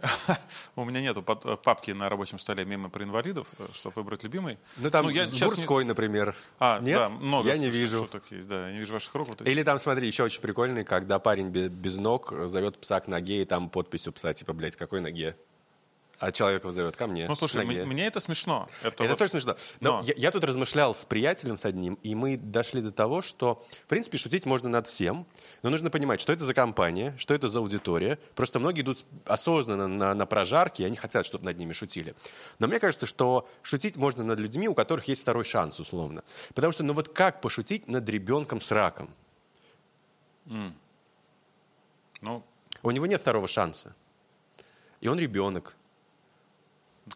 [0.77, 4.59] У меня нету э, папки на рабочем столе мемы про инвалидов, чтобы выбрать любимый.
[4.77, 6.35] Ну, там я с щас не- например.
[6.59, 6.99] А, Нет?
[6.99, 8.09] да, много Я не вижу.
[8.31, 9.29] есть, да, я не вижу ваших рук.
[9.29, 13.09] вот Или там, смотри, еще очень прикольный, когда парень бе- без ног зовет пса к
[13.09, 15.37] ноге, и там подпись у пса, типа, блядь, какой ноге?
[16.19, 17.27] А человека зовет ко мне.
[17.29, 17.85] Ну, слушай, ноге.
[17.85, 18.69] мне это смешно.
[18.83, 19.57] Это, Это вот- тоже смешно.
[19.81, 23.23] Но, Но- Я, я тут размышлял с приятелем с одним, и мы дошли до того,
[23.23, 25.27] что, в принципе, шутить можно над всем,
[25.63, 28.19] но нужно понимать, что это за компания, что это за аудитория.
[28.35, 32.17] Просто многие идут осознанно на, на прожарки, и они хотят, чтобы над ними шутили.
[32.59, 36.25] Но мне кажется, что шутить можно над людьми, у которых есть второй шанс, условно.
[36.53, 39.09] Потому что, ну вот как пошутить над ребенком с раком?
[40.47, 42.43] Ну,
[42.83, 43.95] У него нет второго шанса.
[45.01, 45.77] И он ребенок.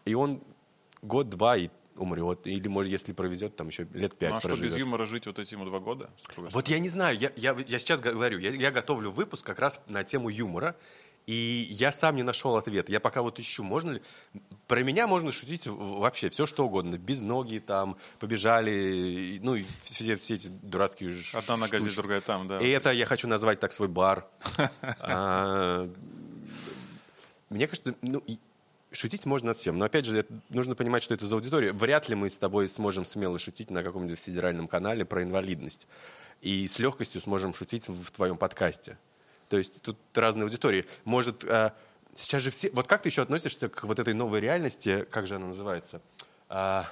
[0.05, 0.41] И он
[1.01, 2.45] год-два и умрет.
[2.47, 4.71] Или, может, если провезет, там еще лет пять ну, а что проживет.
[4.71, 6.09] без юмора жить вот эти ему два года?
[6.37, 9.79] Вот я не знаю, я, я, я сейчас говорю, я, я готовлю выпуск как раз
[9.87, 10.75] на тему юмора,
[11.25, 12.89] и я сам не нашел ответ.
[12.89, 14.01] Я пока вот ищу, можно ли...
[14.67, 16.97] Про меня можно шутить вообще все, что угодно.
[16.97, 22.47] Без ноги там, побежали, ну, и все, все эти дурацкие Одна нога здесь, другая там,
[22.47, 22.59] да.
[22.59, 24.27] И это я хочу назвать так свой бар.
[24.99, 25.89] А,
[27.49, 28.23] Мне кажется, ну,
[28.93, 29.77] шутить можно над всем.
[29.77, 31.73] Но опять же, нужно понимать, что это за аудитория.
[31.73, 35.87] Вряд ли мы с тобой сможем смело шутить на каком-нибудь федеральном канале про инвалидность.
[36.41, 38.97] И с легкостью сможем шутить в твоем подкасте.
[39.49, 40.85] То есть тут разные аудитории.
[41.03, 41.73] Может, а,
[42.15, 42.69] сейчас же все...
[42.71, 45.05] Вот как ты еще относишься к вот этой новой реальности?
[45.09, 46.01] Как же она называется?
[46.49, 46.87] А,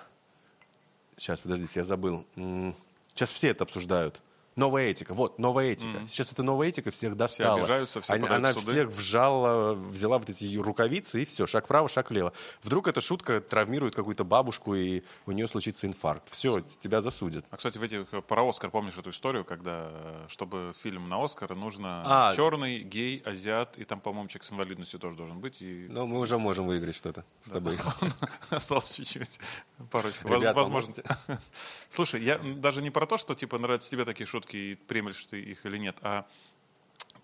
[1.22, 2.26] Сейчас, подождите, я забыл.
[2.36, 4.24] Сейчас все это обсуждают.
[4.56, 5.14] Новая этика.
[5.14, 6.06] Вот, новая этика.
[6.08, 7.56] Сейчас эта новая этика всех достала.
[7.60, 8.72] обижаются, все Она, подают она суды.
[8.72, 12.34] всех вжала, взяла вот эти рукавицы, и все, шаг вправо, шаг влево.
[12.62, 16.30] Вдруг эта шутка травмирует какую-то бабушку, и у нее случится инфаркт.
[16.30, 17.46] Все, тебя засудят.
[17.50, 19.90] А, кстати, в этих про Оскар помнишь эту историю, когда,
[20.28, 22.36] чтобы фильм на Оскар, нужно А.
[22.36, 25.62] черный, гей, азиат, и там, по-моему, человек с инвалидностью тоже должен быть.
[25.62, 27.78] И Но мы уже можем выиграть что-то с тобой.
[28.50, 29.40] осталось чуть-чуть,
[29.90, 30.28] парочку.
[30.28, 30.94] Возможно.
[31.90, 35.42] Слушай, я даже не про то, что типа нравятся тебе такие шутки и примешь ты
[35.42, 36.26] их или нет, а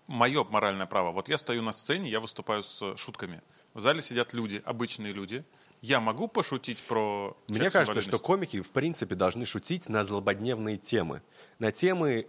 [0.06, 1.12] мое моральное право.
[1.12, 3.42] Вот я стою на сцене, я выступаю с шутками.
[3.74, 5.44] В зале сидят люди, обычные люди.
[5.80, 11.22] Я могу пошутить про Мне кажется, что комики, в принципе, должны шутить на злободневные темы.
[11.60, 12.26] На темы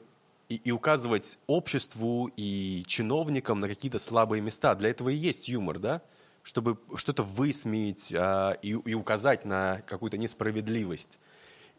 [0.50, 4.76] и, и указывать обществу и чиновникам на какие-то слабые места.
[4.76, 6.02] Для этого и есть юмор, да?
[6.44, 11.20] Чтобы что-то высмеять а, и, и указать на какую-то несправедливость.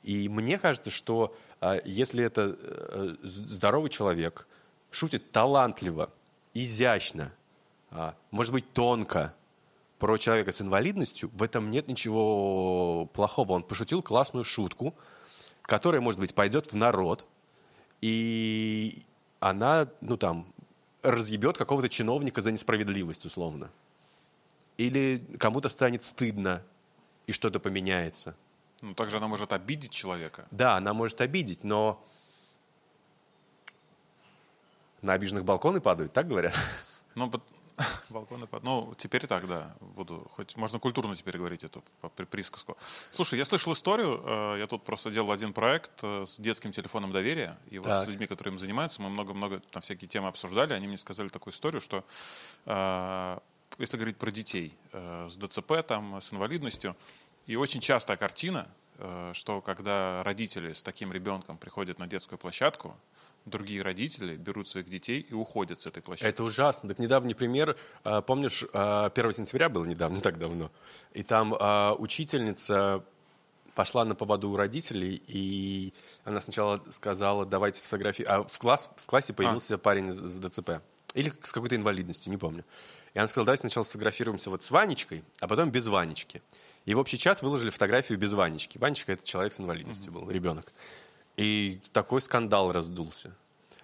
[0.03, 1.37] И мне кажется, что
[1.85, 4.47] если это э, здоровый человек,
[4.91, 6.11] шутит талантливо,
[6.55, 7.33] изящно,
[7.91, 9.35] а, может быть, тонко,
[10.01, 13.53] про человека с инвалидностью, в этом нет ничего плохого.
[13.53, 14.95] Он пошутил классную шутку,
[15.63, 17.27] которая, может быть, пойдет в народ,
[18.01, 19.03] и
[19.41, 20.47] она, ну там,
[21.03, 23.71] разъебет какого-то чиновника за несправедливость, условно.
[24.79, 26.63] Или кому-то станет стыдно,
[27.27, 28.35] и что-то поменяется.
[28.83, 30.47] Ну, также она может обидеть человека.
[30.51, 32.03] Да, она может обидеть, но
[35.03, 36.55] на обиженных балконы падают, так говорят?
[37.17, 37.29] Ну,
[38.11, 38.63] балконы под...
[38.63, 39.75] Ну, теперь так, да.
[39.81, 41.83] Буду хоть можно культурно теперь говорить эту
[42.31, 42.77] присказку.
[43.11, 44.23] Слушай, я слышал историю.
[44.25, 47.59] э, Я тут просто делал один проект э, с детским телефоном доверия.
[47.69, 48.05] И вот Так.
[48.07, 50.73] с людьми, которые им занимаются, мы много-много там всякие темы обсуждали.
[50.73, 52.05] Они мне сказали такую историю, что
[52.67, 53.39] э,
[53.79, 56.97] если говорить про детей с ДЦП, там, с инвалидностью,
[57.47, 62.97] и очень частая картина, э, что когда родители с таким ребенком приходят на детскую площадку,
[63.45, 66.29] другие родители берут своих детей и уходят с этой площадки.
[66.29, 66.89] Это ужасно.
[66.89, 70.71] Так недавний пример, а, помнишь, а, 1 сентября было недавно, не так давно,
[71.13, 73.05] и там а, учительница
[73.75, 78.41] пошла на поводу у родителей, и она сначала сказала, давайте сфотографируем.
[78.41, 80.83] А в, класс, в классе появился парень с, с ДЦП.
[81.15, 82.65] Или с какой-то инвалидностью, не помню.
[83.15, 86.43] И она сказала, давайте сначала сфотографируемся вот с Ванечкой, а потом без Ванечки.
[86.91, 88.77] И в общий чат выложили фотографию без Ванечки.
[88.77, 90.75] Ванечка— это человек с инвалидностью был, ребенок.
[91.37, 93.33] И такой скандал раздулся.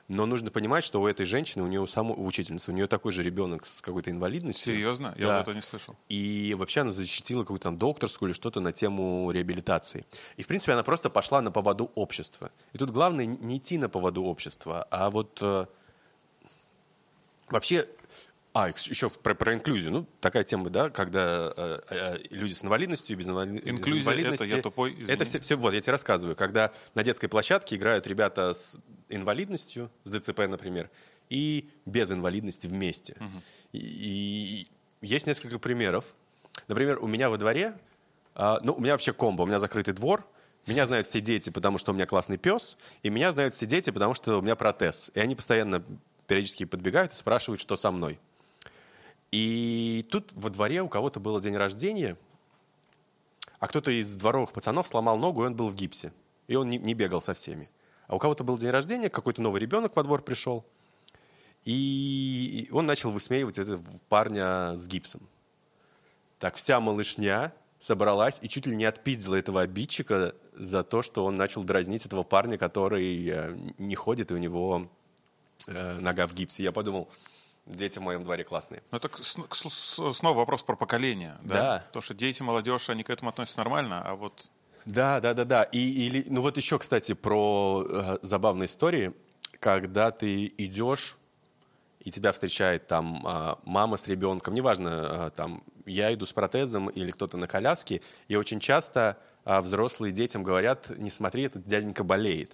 [0.08, 2.88] Но нужно понимать, что у этой женщины, у нее у самой у учительницы, у нее
[2.88, 4.74] такой же ребенок с какой-то инвалидностью.
[4.74, 5.14] Серьезно?
[5.16, 5.38] Я Да.
[5.38, 5.94] вот это не слышал.
[6.08, 10.04] И вообще она защитила какую-то там докторскую или что-то на тему реабилитации.
[10.36, 12.50] И, в принципе, она просто пошла на поводу общества.
[12.72, 15.66] И тут главное не- не идти на поводу общества, а вот э,
[17.50, 17.86] вообще...
[18.56, 19.92] А, еще про, про инклюзию.
[19.92, 24.20] Ну, такая тема, да, когда э, э, люди с инвалидностью, без, инвали- без Инклюзия— это
[24.22, 24.56] инвалидности...
[24.56, 25.12] я тупой, извини.
[25.12, 26.34] Это все, все- вот, я тебе рассказываю.
[26.36, 28.78] Когда на детской площадке играют ребята с
[29.10, 30.88] инвалидностью, с ДЦП, например,
[31.28, 33.16] и без инвалидности вместе.
[33.72, 33.78] И,
[35.02, 36.14] и есть несколько примеров.
[36.68, 37.76] Например, у меня во дворе,
[38.34, 40.26] а, ну, у меня вообще комбо, у меня закрытый двор,
[40.66, 43.90] меня знают все дети, потому что у меня классный пес, и меня знают все дети,
[43.90, 45.10] потому что у меня протез.
[45.14, 45.84] И они постоянно
[46.26, 48.18] периодически подбегают и спрашивают, что со мной.
[49.32, 52.16] И тут во дворе у кого-то было день рождения,
[53.58, 56.12] а кто-то из дворовых пацанов сломал ногу, и он был в гипсе.
[56.46, 57.68] И он не, не бегал со всеми.
[58.06, 60.64] А у кого-то был день рождения, какой-то новый ребенок во двор пришел,
[61.64, 65.28] и он начал высмеивать этого парня с гипсом.
[66.38, 71.36] Так вся малышня собралась и чуть ли не отпиздила этого обидчика за то, что он
[71.36, 74.88] начал дразнить этого парня, который э, не ходит, и у него
[75.66, 76.62] э, нога в гипсе.
[76.62, 77.08] Я подумал,
[77.66, 78.82] дети в моем дворе классные.
[78.90, 81.36] Ну, это снова вопрос про поколение.
[81.42, 81.54] Да?
[81.54, 81.84] Да.
[81.92, 84.50] То, что дети, молодежь, они к этому относятся нормально, а вот
[84.84, 85.62] Да, да, да, да.
[85.64, 89.12] И, или, ну вот еще, кстати, про э, забавные истории,
[89.58, 91.16] когда ты идешь
[92.06, 94.90] и тебя встречает там а, мама с ребенком, неважно,
[95.26, 100.12] а, там я иду с протезом или кто-то на коляске, и очень часто а, взрослые
[100.12, 102.52] детям говорят, не смотри, этот дяденька болеет.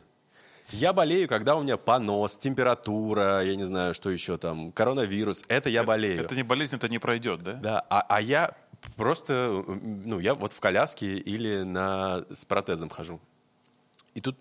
[0.72, 5.44] Я болею, когда у меня понос, температура, я не знаю, что еще там, коронавирус.
[5.48, 6.22] Это я болею.
[6.24, 7.52] это не болезнь, это не пройдет, да?
[7.54, 8.56] Да, а, а я
[8.96, 13.20] просто, ну, я вот в коляске или на, с протезом хожу.
[14.14, 14.36] И тут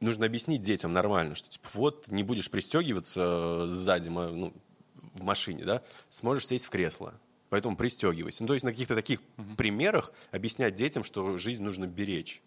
[0.00, 4.52] нужно объяснить детям нормально, что типа вот не будешь пристегиваться сзади мо- ну,
[5.14, 7.14] в машине, да, сможешь сесть в кресло.
[7.50, 8.42] Поэтому пристегивайся.
[8.42, 9.20] Ну, то есть на каких-то таких
[9.56, 12.42] примерах объяснять детям, что жизнь нужно беречь.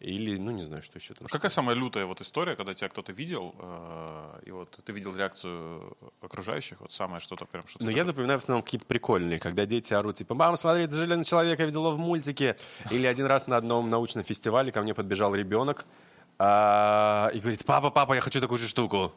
[0.00, 1.26] Или, ну, не знаю, что еще там.
[1.26, 5.14] А какая самая лютая вот история, когда тебя кто-то видел, э, и вот ты видел
[5.16, 7.84] реакцию окружающих, вот самое что-то прям что-то.
[7.84, 11.24] Но я запоминаю в основном какие-то прикольные, когда дети орут, типа, мама, смотри, это железный
[11.24, 12.56] человек, я видел его в мультике.
[12.92, 15.84] Или один раз на одном научном фестивале ко мне подбежал ребенок
[16.38, 19.12] а, и говорит, папа, папа, я хочу такую же штуку.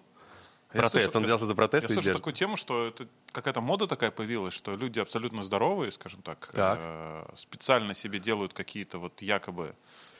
[0.74, 2.22] Я Протез, слышу- он взялся за протез Я и слышу держит.
[2.22, 6.80] такую тему, что это какая-то мода такая появилась, что люди абсолютно здоровые, скажем так, Так.
[6.82, 9.76] э, специально себе делают какие-то вот якобы...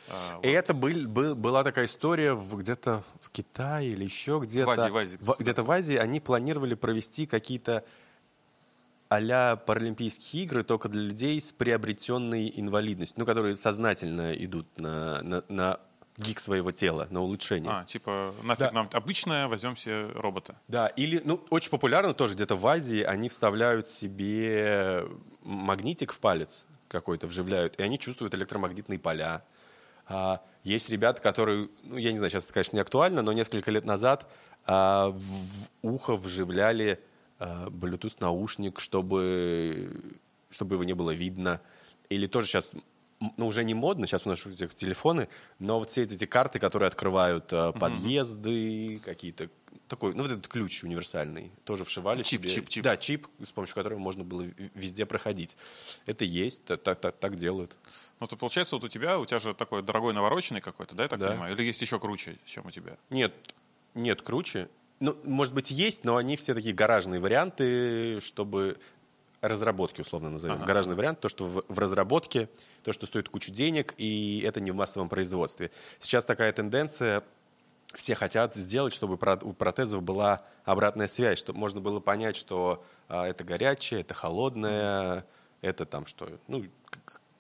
[0.08, 4.68] И вот- это был, был- была такая история где-то в Китае или еще где-то.
[4.68, 7.84] В Азии, в Азии, В- где-то в Азии они планировали провести какие-то
[9.10, 15.44] а-ля Паралимпийские игры только для людей с приобретенной инвалидностью, ну, которые сознательно идут на, на,
[15.50, 15.80] на
[16.18, 17.72] гик своего тела, на улучшение.
[17.72, 18.72] А, типа, нафиг Да.
[18.72, 20.56] нам обычное, возьмем себе робота.
[20.68, 25.06] Да, или, ну, очень популярно тоже где-то в Азии, они вставляют себе
[25.44, 29.44] магнитик в палец какой-то, вживляют, и они чувствуют электромагнитные поля.
[30.12, 33.72] А, есть ребята, которые, ну, я не знаю, сейчас это, конечно, не актуально, но несколько
[33.72, 34.30] лет назад
[34.66, 37.00] а, в, ухо вживляли
[37.40, 39.90] а, Bluetooth-наушник, чтобы,
[40.50, 41.62] чтобы его не было видно.
[42.10, 42.76] Или тоже сейчас,
[43.38, 46.60] ну, уже не модно, сейчас у нас у всех телефоны, но вот все эти карты,
[46.60, 49.50] которые открывают подъезды, какие-то,
[49.88, 52.50] такой, ну, вот этот ключ универсальный, тоже вшивали Чип, себе.
[52.50, 52.84] чип, чип.
[52.84, 54.46] Да, чип, с помощью которого можно было
[54.76, 55.56] везде проходить.
[56.06, 57.78] Это есть, так, так, так делают.
[58.22, 61.10] Ну, то получается, вот у тебя, у тебя же такой дорогой навороченный какой-то, да, я
[61.10, 61.32] так Да.
[61.32, 61.56] понимаю?
[61.56, 62.96] Или есть еще круче, чем у тебя?
[63.10, 63.34] Нет,
[63.96, 64.70] нет, круче.
[65.00, 68.78] Ну, может быть, есть, но они все такие гаражные варианты, чтобы
[69.42, 70.58] разработки, условно назовем.
[70.58, 70.66] Ага.
[70.66, 72.48] Гаражный вариант, то, что в, в разработке,
[72.84, 75.72] то, что стоит кучу денег, и это не в массовом производстве.
[76.00, 77.24] Сейчас такая тенденция,
[77.96, 83.28] все хотят сделать, чтобы у протезов была обратная связь, чтобы можно было понять, что а,
[83.28, 85.26] это горячее, это холодное,
[85.62, 86.66] это там что, ну,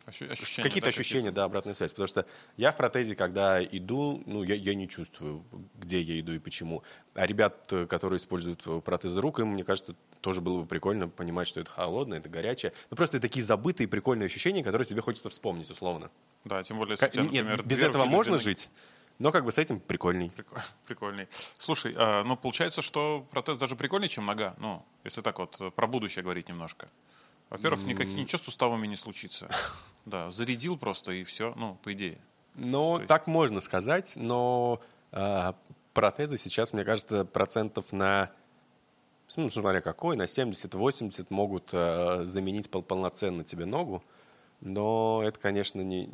[0.08, 1.92] ощущения, Какие-то да, ощущения, да, обратная связь.
[1.92, 2.26] Потому что
[2.58, 5.44] я в протезе, когда иду, ну, я, я не чувствую,
[5.80, 6.84] где я иду и почему.
[7.14, 11.08] А ребят, э, которые используют э, протезы рук, им, мне кажется, тоже было бы прикольно
[11.08, 12.74] понимать, что это холодное, это горячее.
[12.90, 16.10] Ну, просто такие забытые прикольные ощущения, которые тебе хочется вспомнить, условно.
[16.46, 18.44] Да, тем более, если у Ка- тебя, Нет, например, без две этого можно длины.
[18.44, 18.70] жить,
[19.20, 20.32] но как бы с этим прикольней.
[20.36, 21.28] Прикол- Прикольней.
[21.60, 24.56] Слушай, а, ну получается, что протез даже прикольнее, чем нога.
[24.58, 26.90] Ну, если так вот э, про будущее говорить немножко.
[27.52, 29.50] Во-первых, никаких, ничего с суставами не случится.
[30.06, 32.18] Да, зарядил просто и все, ну, по идее.
[32.56, 35.56] Ну, есть- так можно сказать, но а,
[35.94, 38.32] протезы сейчас, мне кажется, процентов на,
[39.36, 44.04] ну, смотря какой, на 70-80 могут а, заменить пол- полноценно тебе ногу.
[44.60, 46.10] Но это, конечно, не...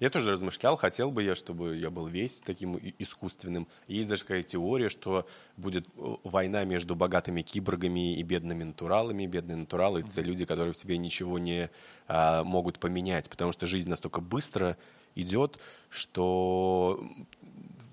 [0.00, 3.66] Я тоже размышлял, хотел бы я, чтобы я был весь таким искусственным.
[3.88, 9.26] Есть даже такая теория, что будет э, война между богатыми киборгами и бедными натуралами.
[9.26, 11.70] Бедные натуралы— это люди, которые в себе ничего не
[12.08, 14.76] а, могут поменять, потому что жизнь настолько быстро
[15.14, 17.00] идет, что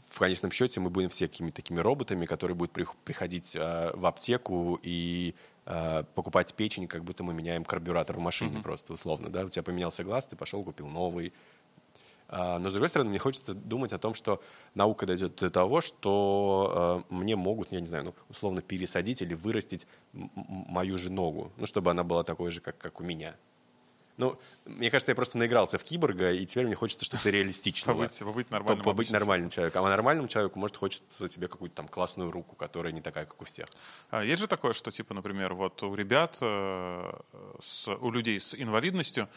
[0.09, 2.71] в конечном счете мы будем все какими-то такими роботами, которые будут
[3.03, 5.33] приходить а, в аптеку и
[5.65, 8.63] а, покупать печень, как будто мы меняем карбюратор в машине mm-hmm.
[8.63, 11.33] просто условно, да, у тебя поменялся глаз, ты пошел купил новый,
[12.29, 14.41] но, с другой стороны, мне хочется думать о том, что
[14.73, 19.33] наука дойдет до того, что э, мне могут, я не знаю, ну, условно пересадить или
[19.33, 23.35] вырастить мою же ногу, ну, чтобы она была такой же, как, как у меня.
[24.17, 27.97] Ну, мне кажется, я просто наигрался в киборга, и теперь мне хочется что-то реалистичного.
[27.97, 29.85] Побыть, побыть нормальным, побыть нормальным человеком.
[29.85, 33.45] А нормальному человеку, может, хочется тебе какую-то там классную руку, которая не такая, как у
[33.45, 33.67] всех.
[34.11, 37.11] А есть же такое, что, типа, например, вот у ребят, э,
[37.59, 39.29] с, у людей с инвалидностью,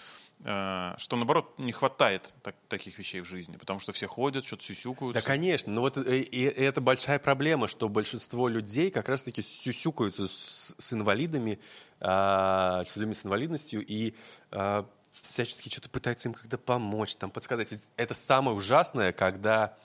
[0.42, 5.20] что, наоборот, не хватает так, таких вещей в жизни, потому что все ходят, что-то сюсюкаются.
[5.20, 5.72] Да, конечно.
[5.72, 10.92] Но вот и, и это большая проблема, что большинство людей как раз-таки сюсюкаются с, с
[10.92, 11.59] инвалидами,
[12.01, 14.14] а, с людьми с инвалидностью и
[14.51, 17.72] а, всячески что-то пытаются им как-то помочь, там, подсказать.
[17.72, 19.77] Ведь это самое ужасное, когда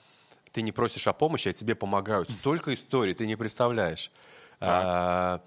[0.51, 2.29] ты не просишь о помощи, а тебе помогают.
[2.29, 4.11] Столько историй ты не представляешь.
[4.59, 5.41] А,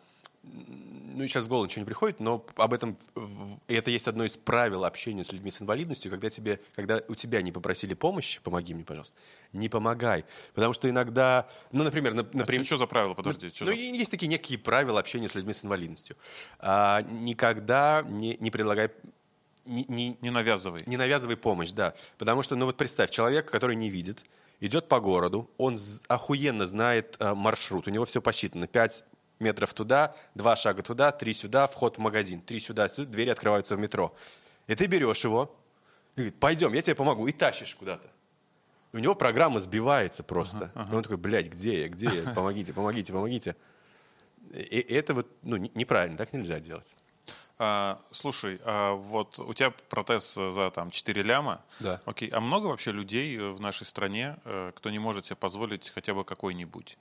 [1.15, 2.99] ну, сейчас в голову ничего не приходит, но об этом,
[3.69, 7.15] и это есть одно из правил общения с людьми с инвалидностью, когда, тебе, когда у
[7.15, 9.17] тебя не попросили помощи, помоги мне, пожалуйста,
[9.53, 10.25] не помогай.
[10.55, 12.15] Потому что иногда, ну, например...
[12.15, 13.47] например а что за правила, подожди?
[13.61, 13.79] Ну, ну за...
[13.79, 16.17] есть такие некие правила общения с людьми с инвалидностью.
[16.59, 18.91] А, никогда не, не предлагай
[19.65, 20.83] не, не, не навязывай.
[20.87, 21.95] Не навязывай помощь, да.
[22.19, 24.23] Потому что, ну вот представь, человек, который не видит,
[24.61, 25.79] идет по городу, он
[26.09, 28.67] охуенно знает э, маршрут, у него все посчитано.
[28.67, 29.05] Пять
[29.39, 33.77] метров туда, два шага туда, три сюда, вход в магазин, три сюда, сюда двери открываются
[33.77, 34.15] в метро.
[34.67, 35.55] И ты берешь его,
[36.15, 38.09] и говорит, пойдем, я тебе помогу, и тащишь куда-то.
[38.93, 40.71] И у него программа сбивается просто.
[40.75, 40.93] Uh-huh, uh-huh.
[40.93, 43.57] И он такой, блядь, где я, где я, помогите, помогите, помогите.
[44.53, 46.95] И это вот, ну, неправильно, так нельзя делать.
[47.57, 51.63] А, слушай, а вот у тебя протез за там 4 ляма.
[51.79, 52.01] Да.
[52.05, 56.15] Окей, а много вообще людей в нашей стране, э, кто не может себе позволить хотя
[56.15, 56.99] бы какой-нибудь?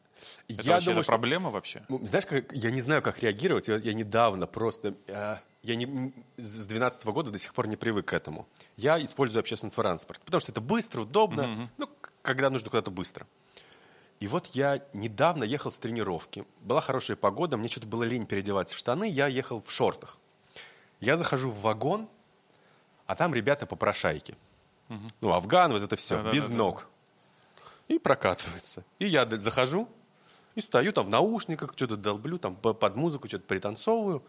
[0.48, 1.54] Это я вообще думаю, это проблема что...
[1.54, 1.84] вообще?
[1.90, 3.68] Ну, знаешь, как, я не знаю, как реагировать.
[3.68, 4.96] Я, я недавно просто...
[5.08, 8.48] Э, я не, с 12 года до сих пор не привык к этому.
[8.78, 11.68] Я использую общественный транспорт, потому что это быстро, удобно, mm-hmm.
[11.78, 11.90] ну,
[12.22, 13.26] когда нужно куда-то быстро.
[14.20, 16.46] И вот я недавно ехал с тренировки.
[16.62, 20.20] Была хорошая погода, мне что-то было лень переодеваться в штаны, я ехал в шортах.
[21.04, 22.08] Я захожу в вагон,
[23.06, 24.36] а там ребята попрошайки.
[24.90, 25.00] Угу.
[25.20, 26.88] Ну, афган, вот это все, да, без да, ног.
[27.88, 27.96] Да.
[27.96, 28.86] И прокатывается.
[29.00, 29.90] И я захожу,
[30.56, 34.24] и стою там в наушниках, что-то долблю, там под музыку что-то пританцовываю.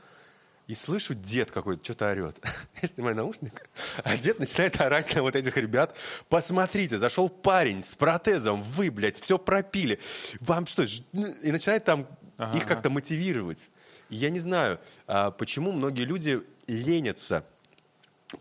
[0.67, 2.45] И слышу, дед какой-то что-то орет.
[2.83, 3.69] Я снимаю наушник,
[4.03, 5.97] а дед начинает орать на вот этих ребят.
[6.29, 10.01] Посмотрите, зашел парень с протезом, вы, блядь, все пропили.
[10.41, 10.83] Вам что?
[10.83, 13.71] И начинает там ага, их как-то мотивировать.
[14.09, 17.45] И я не знаю, а почему многие люди ленятся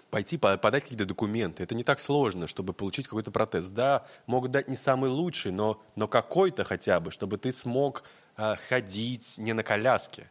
[0.09, 1.63] пойти подать какие-то документы.
[1.63, 3.69] Это не так сложно, чтобы получить какой-то протез.
[3.69, 8.03] Да, могут дать не самый лучший, но, но какой-то хотя бы, чтобы ты смог
[8.37, 10.29] э, ходить не на коляске,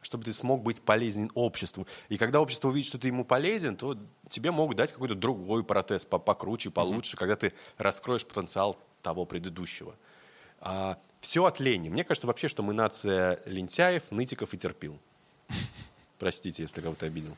[0.00, 1.86] чтобы ты смог быть полезен обществу.
[2.08, 3.96] И когда общество увидит, что ты ему полезен, то
[4.28, 7.18] тебе могут дать какой-то другой протез, покруче, получше, mm-hmm.
[7.18, 9.96] когда ты раскроешь потенциал того предыдущего.
[10.60, 11.88] А, все от лени.
[11.88, 14.98] Мне кажется вообще, что мы нация лентяев, нытиков и терпил.
[16.22, 17.36] Простите, если кого-то обидел.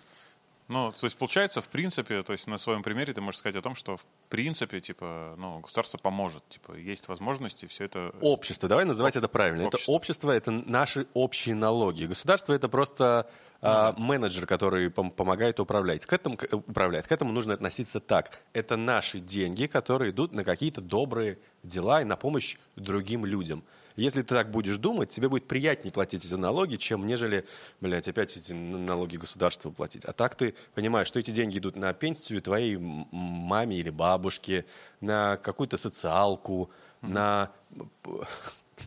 [0.68, 3.62] Ну, то есть получается, в принципе, то есть на своем примере ты можешь сказать о
[3.62, 8.14] том, что в принципе, типа, ну, государство поможет, типа, есть возможности, все это...
[8.20, 9.64] Общество, давай называть это правильно.
[9.64, 9.90] Общество.
[9.90, 12.04] Это общество, это наши общие налоги.
[12.04, 13.30] Государство это просто
[13.62, 16.04] а, менеджер, который пом- помогает управлять.
[16.04, 17.08] К этому, к, управлять.
[17.08, 18.42] К этому нужно относиться так.
[18.52, 23.64] Это наши деньги, которые идут на какие-то добрые дела и на помощь другим людям.
[23.96, 27.46] Если ты так будешь думать, тебе будет приятнее платить эти налоги, чем нежели,
[27.80, 30.04] блядь, опять эти налоги государству платить.
[30.04, 34.64] А так ты понимаешь, что эти деньги идут на пенсию твоей маме или бабушке,
[35.00, 36.70] на какую-то социалку,
[37.02, 37.08] mm-hmm.
[37.08, 37.50] на,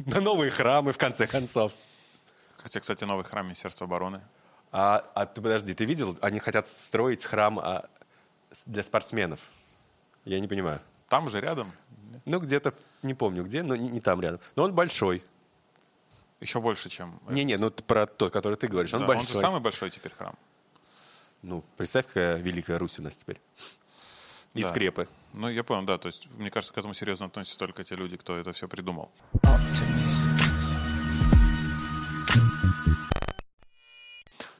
[0.05, 1.71] на новые храмы, в конце концов.
[2.57, 4.21] Хотя, кстати, новый храм Министерства обороны.
[4.73, 7.85] А, а ты подожди, ты видел, они хотят строить храм а,
[8.65, 9.39] для спортсменов.
[10.25, 10.81] Я не понимаю.
[11.07, 11.71] Там же рядом?
[12.25, 14.39] Ну, где-то, не помню где, но не, не там рядом.
[14.55, 15.23] Но он большой.
[16.39, 17.19] Еще больше, чем...
[17.27, 19.35] Не-не, ну про тот, который ты говоришь, он да, большой.
[19.35, 20.35] Он же самый большой теперь храм.
[21.41, 23.39] Ну, представь, какая великая Русь у нас теперь.
[24.53, 24.69] И да.
[24.69, 25.07] скрепы.
[25.33, 25.97] Ну, я понял, да.
[25.97, 29.11] То есть, мне кажется, к этому серьезно относятся только те люди, кто это все придумал.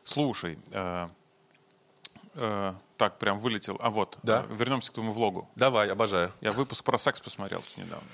[0.04, 1.08] Слушай, э,
[2.40, 3.78] Э, так, прям вылетел.
[3.82, 4.46] А вот, Да.
[4.48, 5.50] э, вернемся к твоему влогу.
[5.56, 6.32] Давай, обожаю.
[6.42, 8.08] Я выпуск про секс посмотрел тут недавно.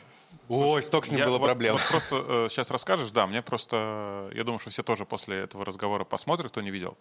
[0.49, 1.73] Ой, столько с ним Я было вот- проблем.
[1.73, 6.03] вот просто сейчас расскажешь, да, мне просто, я думаю, что все тоже после этого разговора
[6.05, 6.97] посмотрят, кто не видел.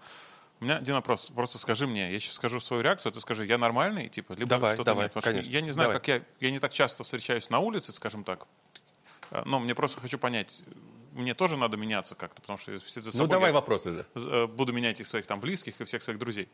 [0.60, 3.46] У меня один вопрос, просто скажи мне, я сейчас скажу свою реакцию, а ты скажи,
[3.46, 5.12] я нормальный, типа, либо Давай, что-то давай, нет.
[5.12, 5.50] Потому что конечно.
[5.52, 5.98] я не знаю, Давай.
[6.00, 8.46] как я, я не так часто встречаюсь на улице, скажем так,
[9.30, 10.62] А, но мне просто хочу понять,
[11.12, 13.90] мне тоже надо меняться как-то, потому что все за Ну, собой давай я вопросы.
[13.90, 14.04] да.
[14.14, 16.48] э, буду менять и своих там близких, и всех своих друзей.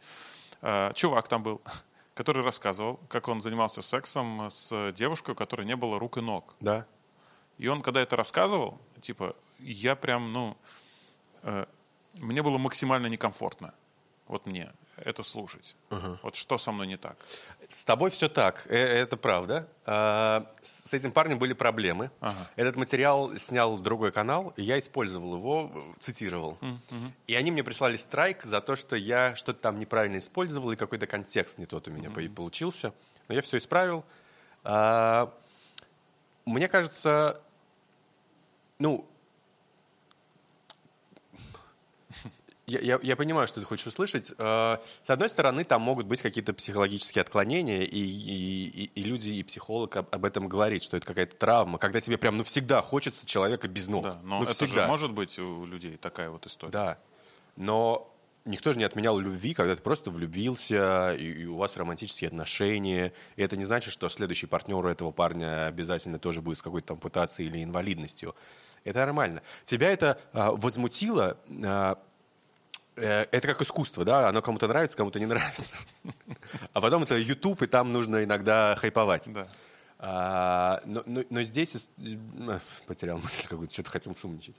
[0.63, 1.61] Э, Чувак там был,
[2.15, 6.55] который рассказывал, как он занимался сексом с девушкой, у которой не было рук и ног.
[6.61, 6.87] Да.
[7.59, 10.57] И он, когда это рассказывал, типа, я прям, ну,
[11.43, 11.67] э,
[12.15, 13.75] мне было максимально некомфортно,
[14.27, 14.73] вот мне,
[15.05, 15.77] это слушать.
[16.23, 17.17] Вот что со мной не так?
[17.71, 19.69] С тобой все так, э, это правда.
[19.85, 22.11] А, С этим парнем были проблемы.
[22.21, 22.51] Ага.
[22.57, 25.71] Этот материал снял другой канал, я использовал его,
[26.01, 26.59] цитировал.
[27.27, 31.07] И они мне прислали страйк за то, что я что-то там неправильно использовал, и какой-то
[31.07, 32.93] контекст не тот у меня по- получился.
[33.29, 34.05] Но я все исправил.
[34.65, 35.33] А,
[36.47, 37.43] Мне кажется,
[38.79, 39.07] ну,
[42.69, 44.33] Я, я- я понимаю, что ты хочешь услышать.
[44.39, 49.43] Э, С одной стороны, там могут быть какие-то психологические отклонения, и, и- и- люди, и
[49.43, 53.27] психолог об, об этом говорит, что это какая-то травма, когда тебе прям ну всегда хочется
[53.27, 54.05] человека без ног.
[54.05, 56.73] Да, но ну, это же может быть у людей такая вот история.
[56.73, 56.99] Да.
[57.57, 58.15] Но
[58.45, 63.13] никто же не отменял любви, когда ты просто влюбился, и, и у вас романтические отношения.
[63.37, 66.93] И это не значит, что следующий партнер у этого парня обязательно тоже будет с какой-то
[66.95, 68.35] ампутацией или инвалидностью.
[68.85, 69.43] Это нормально.
[69.65, 71.37] Тебя это а, возмутило.
[71.49, 71.95] э,
[73.03, 74.29] это как искусство, да?
[74.29, 75.75] Оно кому-то нравится, кому-то не нравится.
[76.73, 79.25] А потом это YouTube, и там нужно иногда хайповать.
[79.27, 79.47] Да.
[79.99, 81.89] А, но, но- но здесь...
[81.99, 84.57] э, Потерял мысль какую-то, что-то хотел сумничать.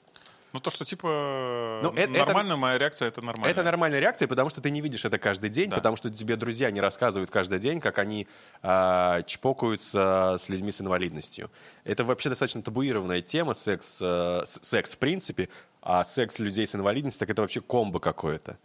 [0.52, 3.52] Ну то, что типа Ну, это- нормально, моя реакция, это нормально.
[3.52, 5.76] Это нормальная реакция, потому что ты не видишь это каждый день, Да.
[5.78, 8.28] потому что тебе друзья не рассказывают каждый день, как они
[8.64, 11.52] а, чпокаются с людьми с инвалидностью.
[11.84, 15.50] Это вообще достаточно табуированная тема, секс, э, секс в принципе,
[15.92, 18.60] а секс людей с инвалидностью, так это вообще комбо какое-то.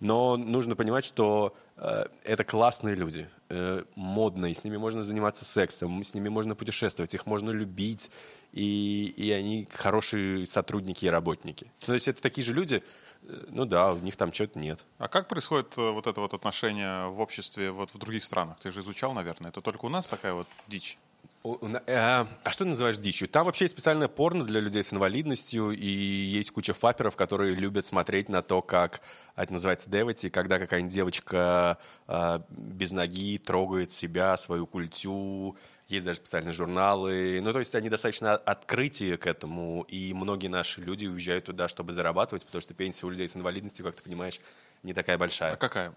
[0.00, 6.02] Но нужно понимать, что э, это классные люди, э, модные, с ними можно заниматься сексом,
[6.02, 8.10] с ними можно путешествовать, их можно любить,
[8.50, 11.70] и, и они хорошие сотрудники и работники.
[11.86, 12.82] То есть это такие же люди,
[13.22, 14.84] э, ну да, у них там что-то нет.
[14.98, 18.58] А как происходит э, вот это вот отношение в обществе вот в других странах?
[18.58, 19.50] Ты же изучал, наверное.
[19.50, 20.98] Это только у нас такая вот дичь.
[21.44, 23.28] Э, А что ты называешь дичью?
[23.28, 27.84] Там вообще есть специальное порно для людей с инвалидностью, и есть куча фаперов, которые любят
[27.84, 29.02] смотреть на то, как
[29.34, 31.78] а это называется девити, когда какая-нибудь девочка
[32.08, 35.56] э, без ноги трогает себя, свою культю.
[35.88, 37.40] Есть даже специальные журналы.
[37.42, 41.92] Ну, то есть они достаточно открытие к этому, и многие наши люди уезжают туда, чтобы
[41.92, 44.40] зарабатывать, потому что пенсия у людей с инвалидностью, как ты понимаешь,
[44.82, 45.52] не такая большая.
[45.52, 45.92] А какая?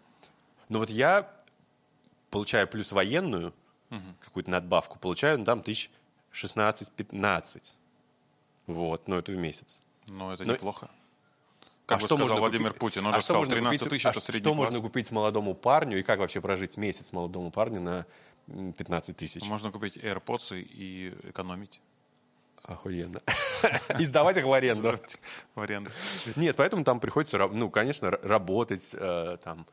[0.68, 1.32] Ну вот я
[2.32, 3.54] получаю плюс военную,
[4.24, 5.90] какую-то надбавку, получаю, ну, там тысяч
[6.34, 7.74] 16-15.
[8.68, 9.82] Вот, ну это в месяц.
[10.08, 10.90] Ну, это Ну, неплохо.
[11.86, 13.92] Как А что сказал можно Владимир купить- Путин, он а же сказал, можно 13 купить-
[13.92, 14.66] тысяч а это средний Что класс.
[14.72, 18.06] можно купить молодому парню и как вообще прожить месяц молодому парню на
[18.50, 19.44] м, 15 тысяч?
[19.46, 21.82] Можно купить AirPods и экономить
[22.64, 23.22] Охуенно.
[24.00, 25.00] И сдавать их в аренду.
[25.56, 25.90] в аренду.
[26.36, 29.66] Нет, поэтому там приходится, ну, конечно, работать, э, там,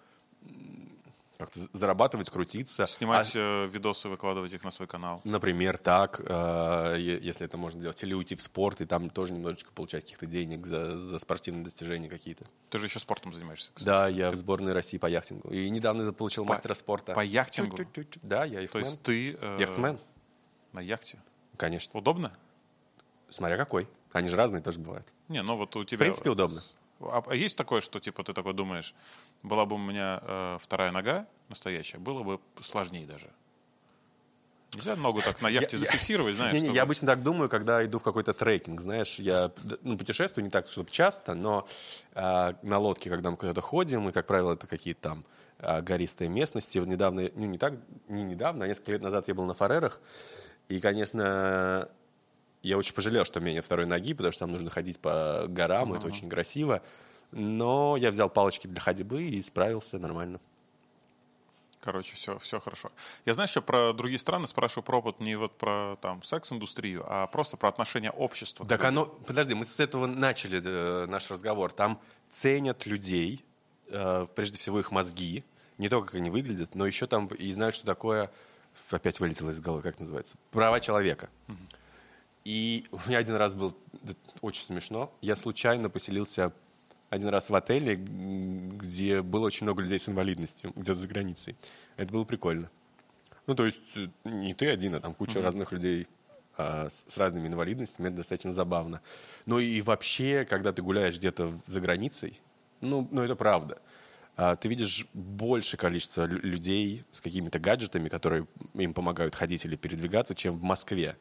[1.39, 2.87] как-то зарабатывать, крутиться.
[2.87, 5.20] Снимать А видосы, выкладывать их на свой канал.
[5.24, 8.01] Например, так, э, если это можно делать.
[8.03, 12.09] Или уйти в спорт и там тоже немножечко получать каких-то денег за, за спортивные достижения
[12.09, 12.47] какие-то.
[12.70, 13.70] Ты же еще спортом занимаешься.
[13.74, 13.85] кстати.
[13.87, 15.51] Да, я в сборной России по яхтингу.
[15.51, 17.14] И недавно получил По- мастера спорта.
[17.14, 17.76] по яхтингу?
[17.76, 18.22] Чуть-чуть-чуть.
[18.22, 18.85] Да, я То яхтсмен.
[18.85, 19.99] есть ты э, Яхтсмен,
[20.72, 21.18] на яхте.
[21.57, 21.99] конечно.
[21.99, 22.32] Удобно?
[23.28, 23.89] Смотря какой.
[24.12, 25.07] Они же разные тоже бывают.
[25.28, 25.99] Не, ну вот у В тебя...
[25.99, 26.62] принципе, удобно.
[27.01, 28.95] А, а есть такое, что типа ты такой думаешь,
[29.45, 33.30] была бы у меня э, вторая нога настоящая, было бы сложнее даже.
[34.72, 36.55] Нельзя ногу так на яхте зафиксировать, знаешь?
[36.55, 39.97] Не, не, чтобы- я обычно так думаю, когда иду в какой-то трекинг, знаешь, я ну,
[39.97, 41.68] путешествую не так, чтобы часто, но
[42.14, 45.24] а, на лодке, когда мы куда-то ходим, и, как правило, это какие-то там
[45.61, 46.78] а, гористые местности.
[46.78, 47.74] Вот недавно, ну, не так,
[48.09, 50.01] не недавно, а несколько лет назад я был на Фарерах,
[50.68, 51.88] и, конечно,
[52.62, 55.45] я очень пожалел, что у меня нет второй ноги, потому что там нужно ходить по
[55.49, 56.82] горам, и это очень красиво.
[57.37, 60.41] Но я взял палочки для ходьбы и справился нормально.
[61.80, 62.93] Короче, все, все хорошо.
[63.26, 67.26] Я, знаешь, еще про другие страны спрашиваю про опыт не вот про там секс-индустрию, а
[67.26, 68.64] просто про отношение общества.
[68.66, 71.72] Так оно, подожди, мы с этого начали э, наш разговор.
[71.72, 73.45] Там ценят людей,
[73.89, 75.45] э, прежде всего их мозги,
[75.76, 78.30] не только как они выглядят, но еще там и знают, что такое,
[78.91, 81.28] опять вылетело из головы, как называется, права человека.
[82.45, 83.76] И у меня один раз был
[84.41, 85.12] очень смешно.
[85.20, 86.53] Я случайно поселился
[87.15, 91.57] один раз в отеле, где было очень много людей с инвалидностью, где-то за границей.
[91.97, 92.71] Это было прикольно.
[93.47, 96.07] Ну, то есть э, не ты один, а там куча разных людей
[96.57, 98.09] а, с, с разными инвалидностями.
[98.09, 99.01] Это достаточно забавно.
[99.47, 102.41] Ну и вообще, когда ты гуляешь где-то за границей,
[102.81, 103.79] ну, ну это правда.
[104.37, 109.77] А, Ты видишь большее количество лю- людей с какими-то гаджетами, которые им помогают ходить или
[109.77, 111.17] передвигаться, чем в Москве.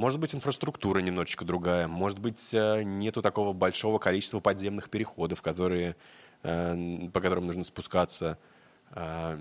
[0.00, 1.86] Может быть, инфраструктура немножечко другая.
[1.86, 5.94] Может быть, э, нету такого большого количества подземных переходов, которые,
[6.42, 8.38] э, по которым нужно спускаться.
[8.92, 9.38] Э,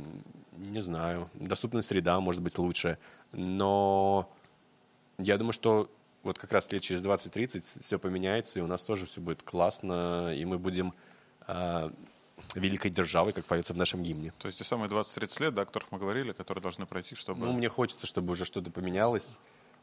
[0.57, 1.29] Не знаю.
[1.33, 2.97] Доступная среда может быть лучше.
[3.31, 4.29] Но
[5.17, 5.89] я думаю, что
[6.23, 10.33] вот как раз лет через 20-30 все поменяется, и у нас тоже все будет классно,
[10.35, 10.93] и мы будем
[12.55, 14.33] великой державой, как поется в нашем гимне.
[14.37, 17.45] То есть те самые 20-30 лет, да, о которых мы говорили, которые должны пройти, чтобы
[17.45, 19.39] Ну, мне хочется, чтобы уже что-то поменялось.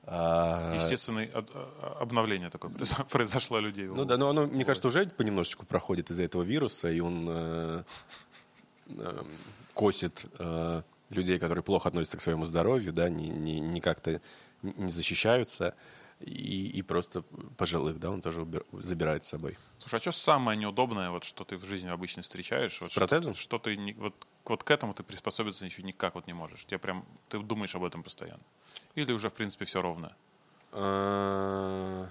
[0.09, 3.87] А, естественное а- обновление такое произо- произошло людей.
[3.87, 7.83] Ну да, но оно, мне кажется, уже понемножечку проходит из-за этого вируса, и он э,
[8.89, 9.25] э,
[9.75, 14.21] косит э, людей, которые плохо относятся к своему здоровью, да, не, не, не как-то
[14.63, 15.75] не защищаются,
[16.21, 17.23] и, и просто
[17.59, 19.59] пожилых, да, он тоже убер- забирает с собой.
[19.81, 22.79] Слушай, а что самое неудобное, вот, что ты в жизни обычно встречаешь?
[22.79, 23.35] С вот, что- протезом?
[23.35, 26.65] Что, ты не- вот, вот к этому ты приспособиться еще никак вот не можешь.
[26.65, 28.43] Тебе прям, ты думаешь об этом постоянно.
[28.95, 30.15] Или уже, в принципе, все ровно.
[30.73, 32.07] Э,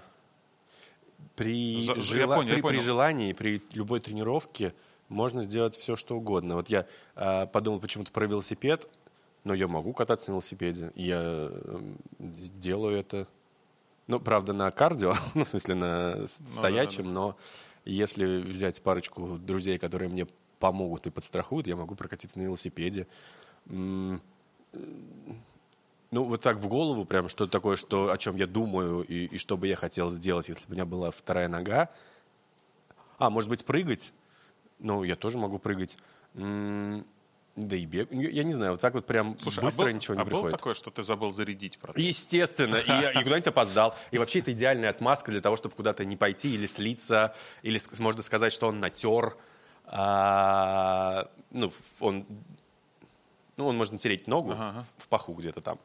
[1.34, 2.82] При, За- за- я жела- понял, я при, при понял.
[2.82, 4.72] желании, при любой тренировке
[5.08, 6.54] можно сделать все, что угодно.
[6.56, 8.88] Вот я э, подумал почему-то про велосипед,
[9.44, 10.92] но я могу кататься на велосипеде.
[10.94, 11.80] и Я э,
[12.18, 13.26] делаю это.
[14.06, 17.36] Ну, правда, на кардио, ну, в смысле, на с- да, стоячем, но
[17.84, 20.26] если взять парочку друзей, которые мне
[20.58, 23.06] помогут и подстрахуют, я могу прокатиться на велосипеде.
[26.16, 29.36] Ну, вот так в голову прям что-то такое, что, о чем я думаю и, и
[29.36, 31.90] что бы я хотел сделать, если бы у меня была вторая нога.
[33.18, 34.14] А, может быть, прыгать?
[34.78, 35.98] Ну, я тоже могу прыгать.
[36.34, 37.04] М,
[37.54, 38.10] Да и бег.
[38.12, 40.56] Я не знаю, вот так вот прям Слушай, быстро а был, ничего не а приходит.
[40.56, 42.02] такое, что ты забыл зарядить протез?
[42.02, 43.94] Естественно, и, я- и куда-нибудь опоздал.
[44.10, 48.22] И вообще это идеальная отмазка для того, чтобы куда-то не пойти или слиться, или можно
[48.22, 49.36] сказать, что он натер.
[49.84, 52.24] А, ну, он,
[53.56, 54.86] ну, он может натереть ногу Ага, ага.
[54.96, 55.78] в паху где-то там,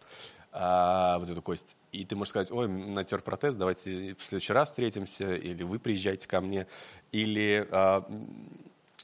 [0.51, 1.75] а, вот эту кость.
[1.91, 6.27] И ты можешь сказать, ой, натер протез, давайте в следующий раз встретимся, или вы приезжайте
[6.27, 6.67] ко мне,
[7.11, 8.05] или, а,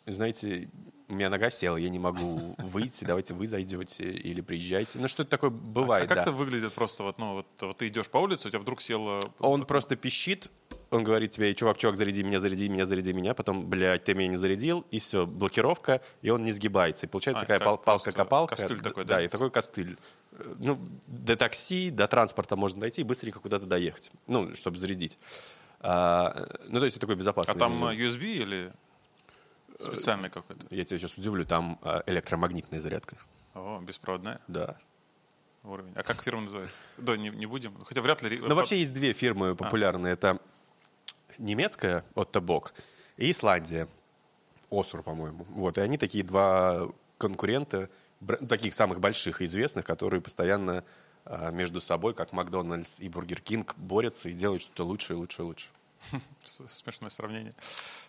[0.05, 0.69] знаете,
[1.09, 4.99] у меня нога села, я не могу выйти, давайте вы зайдете или приезжайте.
[4.99, 6.21] Ну, что-то такое бывает, а как да.
[6.23, 9.31] это выглядит просто вот, ну, вот, вот ты идешь по улице, у тебя вдруг села...
[9.39, 10.51] Он просто пищит,
[10.89, 14.29] он говорит тебе, чувак, чувак, заряди меня, заряди меня, заряди меня, потом, блядь, ты меня
[14.29, 17.05] не зарядил, и все, блокировка, и он не сгибается.
[17.05, 18.55] И получается А, такая пал- палка-копалка.
[18.55, 19.15] костыль такой, да?
[19.15, 19.23] да?
[19.23, 19.97] и такой костыль.
[20.59, 25.17] Ну, до такси, до транспорта можно дойти и быстренько куда-то доехать, ну, чтобы зарядить.
[25.79, 27.85] А, ну, то есть это такой безопасный А там режим.
[27.85, 28.73] а, USB или
[29.79, 30.65] специальный какой-то?
[30.69, 33.15] Я тебя сейчас удивлю, там а, электромагнитная зарядка.
[33.53, 34.77] О, беспроводная Да.
[35.63, 35.91] уровень.
[35.95, 36.79] А как фирма называется?
[36.97, 37.73] Да, не, не будем.
[37.85, 38.39] Хотя вряд ли...
[38.39, 39.13] Но вообще есть две А.
[39.13, 40.13] фирмы популярные.
[40.13, 40.39] Это
[41.37, 42.73] немецкая Otto Bock
[43.17, 43.87] и Исландия.
[44.69, 45.45] Össur, по-моему.
[45.49, 47.89] Вот, и они такие два конкурента,
[48.49, 50.83] таких самых больших и известных, которые постоянно
[51.23, 55.41] а, между собой, как Макдональдс и Бургер Кинг, борются и делают что-то лучше и лучше
[55.41, 55.69] и лучше.
[56.45, 57.53] Смешное сравнение.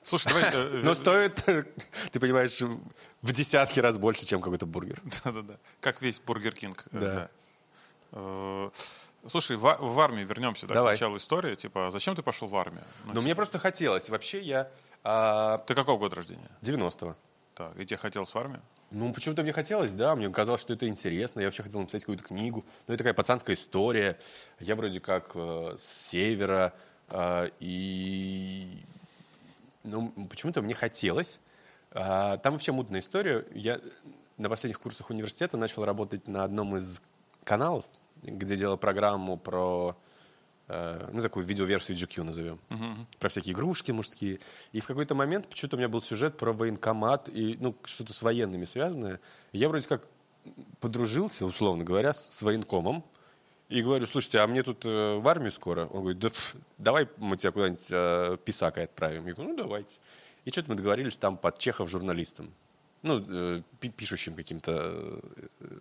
[0.02, 0.50] Слушай, давай...
[0.52, 1.34] э, Но э, стоит,
[2.12, 5.00] ты понимаешь, в десятки раз больше, чем какой-то бургер.
[5.24, 5.58] Да-да-да.
[5.80, 6.84] Как весь Бургер Кинг.
[6.92, 6.98] э,
[8.12, 8.70] Да.
[9.22, 10.94] Э, Слушай, в, в армию вернемся да, Давай.
[10.94, 11.54] к началу истории.
[11.54, 12.84] Типа, зачем ты пошел в армию?
[13.00, 14.08] Ну, Но типа, мне просто хотелось.
[14.10, 14.70] Вообще я
[15.04, 16.50] а, Ты какого года рождения?
[16.62, 17.16] 90-го.
[17.54, 18.62] Так, и тебе хотелось в армию?
[18.90, 21.40] Ну, почему-то мне хотелось, да, мне казалось, что это интересно.
[21.40, 22.64] Я вообще хотел написать какую-то книгу.
[22.86, 24.18] Ну, это такая пацанская история.
[24.60, 26.72] Я вроде как э, с севера.
[27.10, 28.82] э, и
[29.84, 31.40] ну, почему-то мне хотелось.
[31.90, 33.44] А, там вообще мутная история.
[33.54, 33.80] Я
[34.36, 37.02] на последних курсах университета начал работать на одном из
[37.44, 37.84] каналов,
[38.22, 39.96] где делал программу про
[40.68, 42.60] э, ну, такую видеоверсию GQ назовем,
[43.18, 44.40] про всякие игрушки мужские.
[44.72, 48.22] И в какой-то момент почему-то у меня был сюжет про военкомат и ну, что-то с
[48.22, 49.20] военными связанное.
[49.52, 50.08] Я вроде как
[50.80, 53.04] подружился, условно говоря, с, с военкомом.
[53.68, 55.84] И говорю, слушайте, а мне тут э, в армию скоро?
[55.86, 59.26] Он говорит, да пф, давай мы тебя куда-нибудь э, писакой отправим.
[59.26, 59.98] Я говорю, ну давайте.
[60.46, 62.50] И что-то мы договорились там под Чехов журналистом.
[63.02, 65.20] Ну, э, пи- пишущим каким-то э,
[65.60, 65.78] э,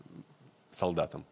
[0.69, 1.25] солдатам.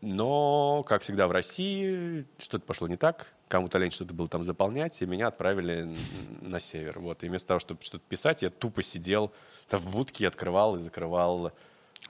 [0.00, 3.26] Но, как всегда в России, что-то пошло не так.
[3.48, 5.96] Кому-то лень что-то было там заполнять, и меня отправили
[6.40, 7.00] на север.
[7.00, 7.24] Вот.
[7.24, 9.32] И вместо того, чтобы что-то писать, я тупо сидел
[9.68, 11.48] там в будке, открывал и закрывал...
[11.48, 11.50] э,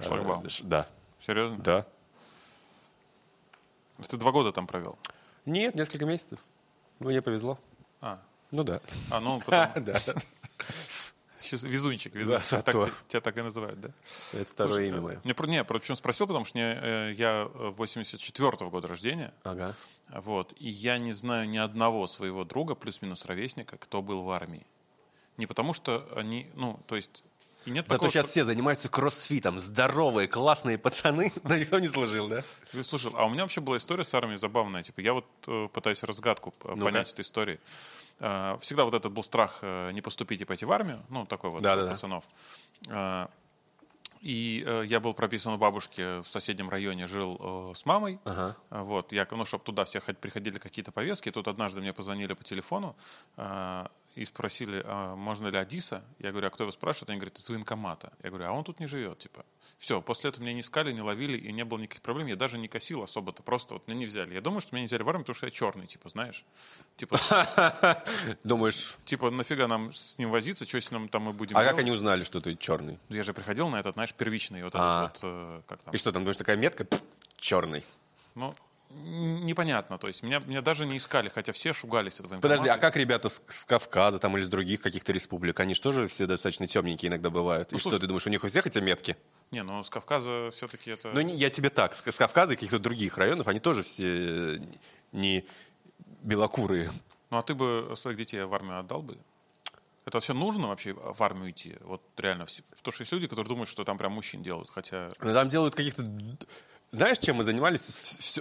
[0.01, 0.49] Шлагбаум?
[0.51, 0.87] ш- да.
[1.27, 1.59] Серьезно?
[1.59, 1.87] Да.
[4.09, 4.99] Ты два года там провел?
[5.47, 6.41] Нет, несколько месяцев.
[6.99, 7.59] Мне повезло.
[8.01, 8.21] А,
[8.51, 8.81] Ну да.
[9.11, 9.85] А, ну, потом...
[9.85, 10.01] Да,
[11.41, 12.51] Везунчик, везунчик.
[12.51, 13.91] Да, так, тебя, тебя так и называют, да?
[14.33, 15.21] это второе Слушай, имя э, мое.
[15.25, 19.75] Не, про- не, почему спросил, потому что не, э, я 84-го года рождения, Ага.
[20.13, 24.67] вот, и я не знаю ни одного своего друга, плюс-минус ровесника, кто был в армии.
[25.37, 27.23] Не потому что они, ну, то есть,
[27.65, 29.59] и нет Зато такого, сейчас что- все занимаются кроссфитом.
[29.61, 32.43] Здоровые, классные пацаны, но никто не служил, да?
[32.73, 34.83] Ты слушал, а у меня вообще была история с армией забавная.
[34.83, 37.61] Типа, я вот э, пытаюсь разгадку понять этой истории.
[38.21, 41.51] Э, всегда вот этот был страх э, не поступить и пойти в армию, ну, такой
[41.51, 41.89] вот Да-да-да.
[41.89, 42.25] у пацанов.
[42.89, 43.27] Э,
[44.21, 48.19] и э, я был прописан у бабушки в соседнем районе, жил э, с мамой.
[48.25, 48.57] Ага.
[48.71, 51.31] Э, Вот, я, ну, чтобы туда все ход- приходили какие-то повестки.
[51.31, 52.97] Тут однажды мне позвонили по телефону
[53.37, 56.03] э, и спросили, а можно ли Адиса?
[56.19, 57.11] Я говорю, а кто его спрашивает?
[57.11, 58.13] Они говорят, из военкомата.
[58.25, 59.45] Я говорю, а он тут не живет, типа.
[59.79, 62.27] Все, после этого меня не искали, не ловили, и не было никаких проблем.
[62.27, 64.35] Я даже не косил особо-то, просто вот меня не взяли.
[64.35, 66.45] Я думаю, что меня не взяли в армию, потому что я черный, типа, знаешь.
[66.97, 67.19] Типа,
[68.45, 71.79] Думаешь, типа нафига нам с ним возиться, что с ним там мы будем а как
[71.79, 72.99] они узнали, что ты черный?
[73.09, 75.03] Я же приходил на этот, знаешь, первичный, вот этот А.
[75.03, 76.87] вот, э, как там, И что там, думаешь, такая метка?
[77.37, 77.85] Черный.
[78.35, 78.55] ну,
[78.91, 82.43] непонятно, то есть меня, меня даже не искали, хотя все шугались военкомата.
[82.43, 85.61] Подожди, а как ребята с, с Кавказа там или с других каких-то республик?
[85.61, 87.71] Они же тоже все достаточно темненькие иногда бывают.
[87.73, 89.17] И Ну, что, слушай- ты думаешь, у них у всех эти метки?
[89.51, 91.11] Не, ну с Кавказа все-таки это...
[91.13, 94.57] Ну, не- я тебе так, с, с Кавказа и каких-то других районов, они тоже все
[94.57, 94.59] э,
[95.13, 95.45] не
[96.23, 96.91] белокурые.
[97.31, 99.19] Ну а ты бы своих детей в армию отдал бы?
[100.07, 101.77] Это вообще нужно вообще в армию идти?
[101.83, 105.09] Вот реально, все- потому что есть люди, которые думают, что там прям мужчин делают, хотя...
[105.21, 106.03] Но там делают каких-то...
[106.91, 107.83] Знаешь, чем мы занимались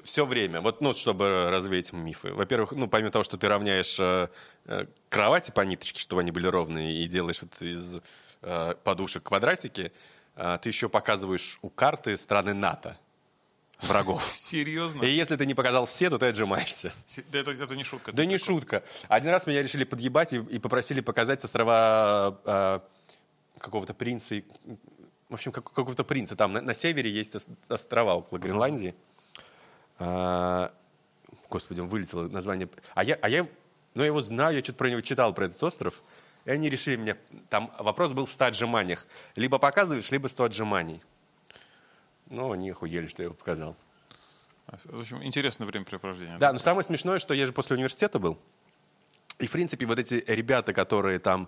[0.03, 0.61] все, время?
[0.61, 2.31] Вот, ну, чтобы развеять мифы.
[2.31, 4.29] Во-первых, ну, помимо того, что ты равняешь э,
[4.65, 7.97] э, кровати по ниточке, чтобы они были ровные, и делаешь вот из
[8.41, 9.91] э, подушек квадратики,
[10.37, 12.97] э, ты еще показываешь у карты страны НАТО
[13.81, 14.23] врагов.
[14.31, 15.03] Серьезно?
[15.03, 16.93] И если ты не показал все, то ты отжимаешься.
[17.29, 18.13] Да это, это не шутка.
[18.13, 18.55] Да не прикол.
[18.59, 18.83] шутка.
[19.09, 22.79] Один раз меня решили подъебать и, и попросили показать острова э,
[23.59, 24.35] какого-то принца.
[24.35, 24.45] и-
[25.29, 26.35] В общем, как- какого-то принца.
[26.35, 28.95] Там на, на севере есть ос- острова около Гренландии.
[29.99, 30.73] А,
[31.49, 32.69] господи, он вылетело название.
[32.95, 33.47] А я, а я,
[33.93, 36.01] ну, я его знаю, я что-то про него читал, про этот остров.
[36.45, 37.17] И они решили мне...
[37.49, 39.05] Там вопрос был в 100 отжиманиях.
[39.35, 41.01] Либо показываешь, либо 100 отжиманий.
[42.29, 43.75] Ну, они охуели, что я его показал.
[44.85, 46.37] В общем, интересное времяпрепровождение.
[46.37, 48.37] Да, но самое смешное, что я же после университета был.
[49.39, 51.47] И, в принципе, вот эти ребята, которые там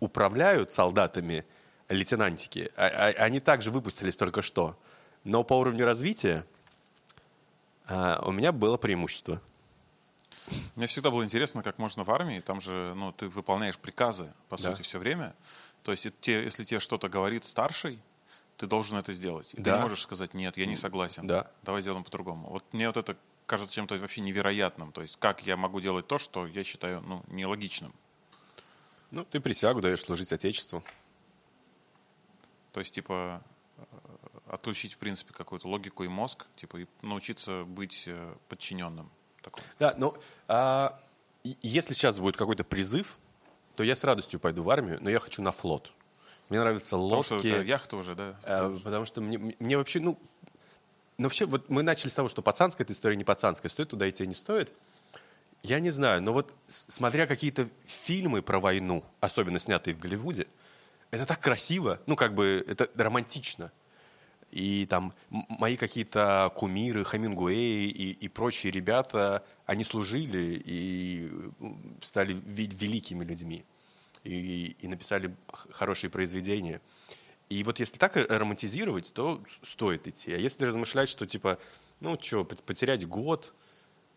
[0.00, 1.44] управляют солдатами,
[1.88, 4.78] лейтенантики, а- а- они также выпустились только что.
[5.24, 6.44] Но по уровню развития
[7.88, 9.40] а, у меня было преимущество.
[10.76, 14.56] Мне всегда было интересно, как можно в армии, там же, ну, ты выполняешь приказы, по
[14.56, 14.70] Да.
[14.74, 15.34] сути, все время.
[15.82, 18.00] То есть, если тебе что-то говорит старший,
[18.56, 19.52] ты должен это сделать.
[19.54, 19.76] И ты Да.
[19.76, 21.26] не можешь сказать, нет, я не согласен.
[21.26, 21.50] Да.
[21.62, 22.48] Давай сделаем по-другому.
[22.48, 23.16] Вот мне вот это
[23.46, 24.92] кажется чем-то вообще невероятным.
[24.92, 27.92] То есть, как я могу делать то, что я считаю, ну, нелогичным.
[29.10, 30.82] Ну, ты присягу даешь служить Отечеству.
[32.76, 33.42] То есть, типа,
[33.78, 33.82] э,
[34.48, 39.10] отключить, в принципе, какую-то логику и мозг, типа, и научиться быть э, подчиненным.
[39.40, 39.64] Такому.
[39.78, 40.14] Да, ну,
[40.46, 41.00] а,
[41.62, 43.16] если сейчас будет какой-то призыв,
[43.76, 45.90] то я с радостью пойду в армию, но я хочу на флот.
[46.50, 47.38] Мне нравятся Потому лодки.
[47.38, 48.38] что это яхта уже, да?
[48.42, 50.18] Э, Потому что мне, мне вообще, ну,
[51.16, 54.06] ну, вообще, вот мы начали с того, что пацанская эта история, не пацанская, стоит туда
[54.06, 54.70] идти, не стоит.
[55.62, 60.46] Я не знаю, но вот смотря какие-то фильмы про войну, особенно снятые в Голливуде,
[61.10, 63.72] это так красиво, ну, как бы, это романтично.
[64.50, 71.30] И там мои какие-то кумиры, Хемингуэй и, и прочие ребята, они служили и
[72.00, 73.64] стали великими людьми.
[74.24, 75.34] И, и написали
[75.70, 76.80] хорошие произведения.
[77.48, 80.32] И вот если так р- романтизировать, то стоит идти.
[80.32, 81.58] А если размышлять, что типа,
[82.00, 83.52] ну что, потерять год,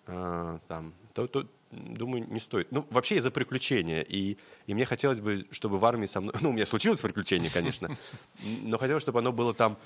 [0.07, 0.93] э, там,
[1.27, 2.71] то, то, думаю, не стоит.
[2.71, 4.01] Ну, вообще я за приключения.
[4.01, 6.33] И, и мне хотелось бы, чтобы в армии со мной...
[6.41, 7.97] Ну, у меня случилось приключение, конечно.
[8.63, 9.77] Но хотелось, чтобы оно было там,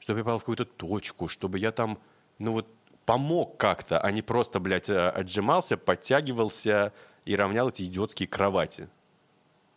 [0.00, 1.98] чтобы я попал в какую-то точку, чтобы я там,
[2.38, 2.66] ну вот,
[3.06, 6.92] помог как-то, а не просто, блядь, э, отжимался, подтягивался
[7.24, 8.88] и равнял эти идиотские кровати.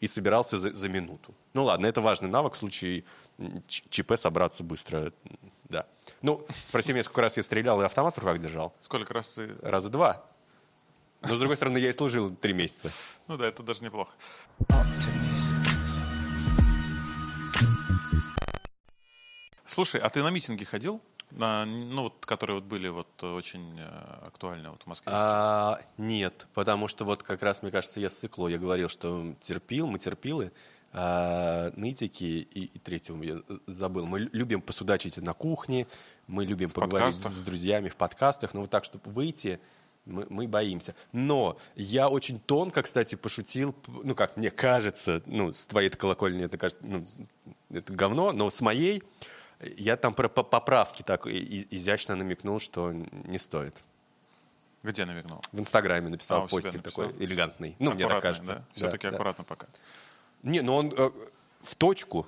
[0.01, 1.33] И собирался за, за минуту.
[1.53, 3.05] Ну ладно, это важный навык в случае
[3.67, 5.13] ЧП собраться быстро.
[5.69, 5.85] Да.
[6.21, 8.73] Ну, спроси меня, сколько раз я стрелял и автомат в руках держал.
[8.79, 9.55] Сколько раз ты...
[9.61, 10.25] Раза два.
[11.21, 12.91] Но, с другой стороны, я и служил три месяца.
[13.27, 14.11] Ну да, это даже неплохо.
[19.65, 21.01] Слушай, а ты на митинги ходил?
[21.31, 23.83] На, ну, вот, которые вот были вот очень э,
[24.25, 25.21] актуальны вот в Москве сейчас.
[25.21, 29.87] А, нет, потому что вот как раз, мне кажется, я ссыкло, я говорил, что терпил,
[29.87, 30.51] мы терпилы,
[30.93, 34.05] а, нытики и, и третьего я забыл.
[34.05, 35.87] Мы лю- любим посудачить на кухне,
[36.27, 37.33] мы любим поговорить подкастах.
[37.33, 39.59] с друзьями в подкастах, но вот так, чтобы выйти
[40.05, 40.93] Мы, мы боимся.
[41.11, 46.57] Но я очень тонко, кстати, пошутил, ну как мне кажется, ну с твоей колокольни это
[46.59, 47.07] кажется, ну,
[47.71, 49.01] это говно, но с моей
[49.77, 53.75] я там про по- поправки так и- изящно намекнул, что не стоит.
[54.83, 55.41] Где намекнул?
[55.51, 57.05] В Инстаграме написал А, постик написал.
[57.09, 57.75] такой элегантный.
[57.79, 58.53] Ну, мне так кажется.
[58.57, 58.65] да?
[58.73, 59.15] Все-таки Да, да.
[59.17, 59.65] аккуратно пока.
[60.43, 61.09] Не, ну он э,
[61.61, 62.27] в точку.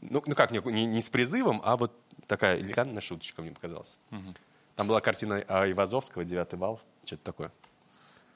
[0.00, 1.90] Ну, ну как, не, не, не с призывом, а вот
[2.28, 3.98] такая элегантная шуточка мне показалась.
[4.78, 7.50] Там была картина Айвазовского, «Девятый вал», что-то такое.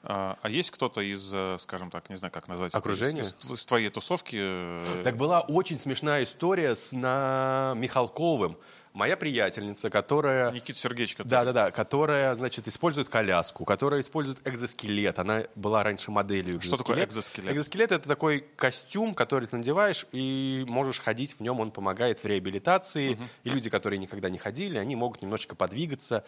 [0.03, 3.21] А, а есть кто-то из, э, скажем так, не знаю, как назвать, Окружения?
[3.21, 4.35] из, из- из твоей тусовки?
[4.37, 8.57] э, Так была очень смешная история с на Михалковым.
[8.93, 10.51] Моя приятельница, которая...
[10.51, 15.17] Никита Сергеевич, который- Да-да-да, которая, значит, использует коляску, которая использует экзоскелет.
[15.17, 17.51] Она была раньше моделью Что такое экзоскелет?
[17.51, 22.25] Экзоскелет— это такой костюм, который ты надеваешь, и можешь ходить в нем, он помогает в
[22.25, 23.17] реабилитации.
[23.43, 26.23] И люди, которые никогда не ходили, они могут немножечко подвигаться.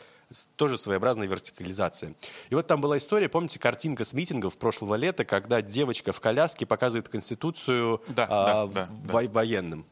[0.56, 2.16] Тоже своеобразная вертикализация.
[2.50, 6.66] И вот там была история, помните, картинка с митингов прошлого лета, когда девочка в коляске
[6.66, 8.90] показывает Конституцию Да, а, да, да, в- да.
[9.14, 9.86] во- военным.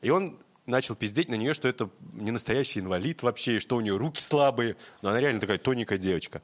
[0.00, 0.38] И он
[0.68, 4.76] начал пиздеть на нее, что это не настоящий инвалид вообще, что у нее руки слабые.
[5.02, 6.42] Но она реально такая тоненькая девочка.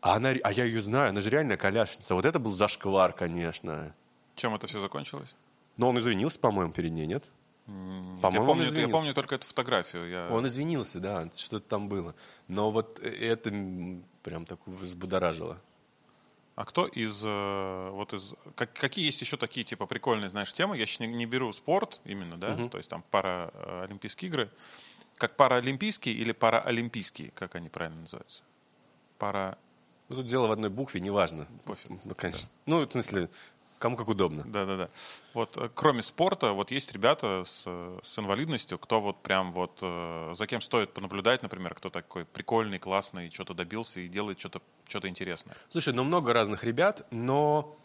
[0.00, 2.14] А, она, а я ее знаю, она же реальная колясница.
[2.14, 3.94] Вот это был зашквар, конечно.
[4.36, 5.34] Чем это все закончилось?
[5.76, 7.24] Но он извинился, по-моему, перед ней, нет?
[7.66, 7.72] я,
[8.22, 10.08] По-моему, он помню, я помню только эту фотографию.
[10.08, 10.28] Я...
[10.30, 12.14] Он извинился, да, что-то там было.
[12.46, 13.50] Но вот это
[14.22, 15.60] прям так взбудоражило.
[16.56, 20.78] А кто из э, вот из как- какие есть еще такие типа прикольные, знаешь, темы?
[20.78, 24.50] Я сейчас не, не беру спорт именно, да, то есть там параолимпийские игры,
[25.18, 28.42] как параолимпийские или параолимпийские, как они правильно называются?
[29.18, 29.58] Пара,
[30.08, 31.46] Ну, тут дело в одной букве, неважно.
[31.64, 31.90] Пофиг.
[32.04, 32.50] Ну, конечно.
[32.64, 33.28] Ну, в смысле,
[33.78, 34.44] кому как удобно.
[34.44, 34.88] да-да-да.
[35.34, 39.78] Вот э, кроме спорта, вот есть ребята с, э, с инвалидностью, кто вот прям вот
[39.82, 44.60] э, за кем стоит понаблюдать, например, кто такой прикольный, классный, что-то добился и делает что-то
[44.86, 45.56] что-то интересное.
[45.70, 47.76] Слушай, ну много разных ребят, но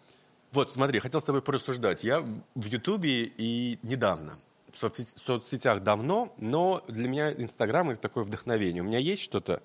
[0.52, 2.04] вот смотри, хотел с тобой порассуждать.
[2.04, 4.38] Я в Ютубе и недавно,
[4.72, 8.84] в соцсет- соцсетях давно, но для меня Инстаграм это такое вдохновение.
[8.84, 9.62] У меня есть что-то,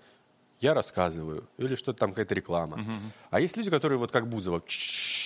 [0.61, 2.85] я рассказываю, или что-то там какая-то реклама.
[3.31, 4.61] А есть люди, которые вот как Бузова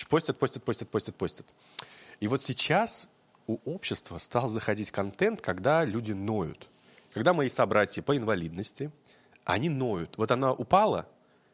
[0.08, 1.46] постят, постят, постят, постят, постят.
[2.20, 3.08] И вот сейчас
[3.46, 6.68] у общества стал заходить контент, когда люди ноют.
[7.12, 8.90] Когда мои собратья по инвалидности,
[9.44, 10.16] они ноют.
[10.16, 11.08] Вот она упала,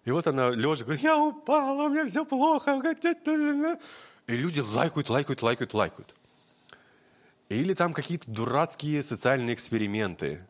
[0.05, 2.81] и вот она лежа говорит, я упала, у меня все плохо.
[4.27, 6.15] И люди лайкают, лайкают, лайкают, лайкают.
[7.49, 10.47] Или там какие-то дурацкие социальные эксперименты.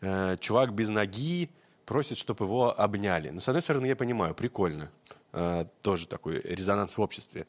[0.00, 1.50] Э, чувак без ноги
[1.84, 3.30] просит, чтобы его обняли.
[3.30, 4.90] Ну, с одной стороны, я понимаю, прикольно.
[5.32, 7.46] Э, тоже такой резонанс в обществе.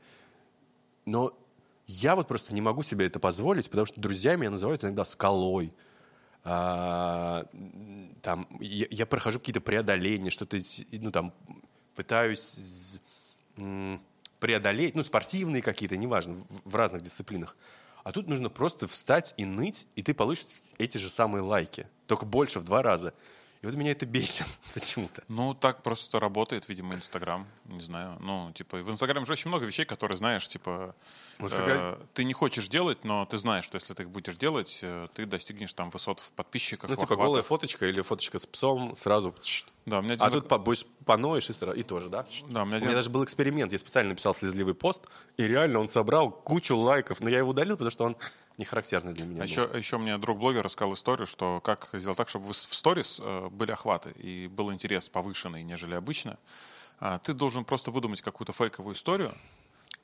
[1.06, 1.34] Но
[1.88, 5.74] я вот просто не могу себе это позволить, потому что друзья меня называют иногда скалой.
[6.46, 7.46] А,
[8.22, 10.58] там, я, я прохожу какие-то преодоления, что-то,
[10.92, 11.34] ну, там,
[11.96, 13.00] пытаюсь
[14.40, 17.56] преодолеть, ну, спортивные какие-то, неважно, в, в разных дисциплинах.
[18.04, 22.26] А тут нужно просто встать и ныть, и ты получишь эти же самые лайки, только
[22.26, 23.14] больше в два раза.
[23.64, 25.24] И вот меня это бесит почему-то.
[25.30, 27.48] Ну, так просто работает, видимо, Инстаграм.
[27.66, 28.18] Не знаю.
[28.20, 30.94] Ну, типа, в Инстаграме же очень много вещей, которые, знаешь, типа,
[31.40, 34.36] Вот э, когда- ты не хочешь делать, но ты знаешь, что если ты их будешь
[34.36, 38.46] делать, э, ты достигнешь там высот в подписчиках, Ну, типа голая фоточка или фоточка с
[38.46, 39.34] псом сразу.
[39.86, 41.78] Да, у меня А один- тут побольше поноешь и сразу.
[41.78, 42.26] И тоже, да?
[42.50, 43.72] Да, у меня У один- меня даже был эксперимент.
[43.72, 45.04] Я специально написал слезливый пост,
[45.38, 47.22] и реально он собрал кучу лайков.
[47.22, 48.18] Но я его удалил, потому что он
[48.58, 49.42] не характерный для меня.
[49.42, 53.20] А еще, еще мне друг-блогер рассказал историю, что как сделать так, чтобы в в сторис
[53.24, 56.38] э, были охваты и был интерес повышенный, нежели обычно.
[57.00, 59.34] А, Ты должен просто выдумать какую-то фейковую историю,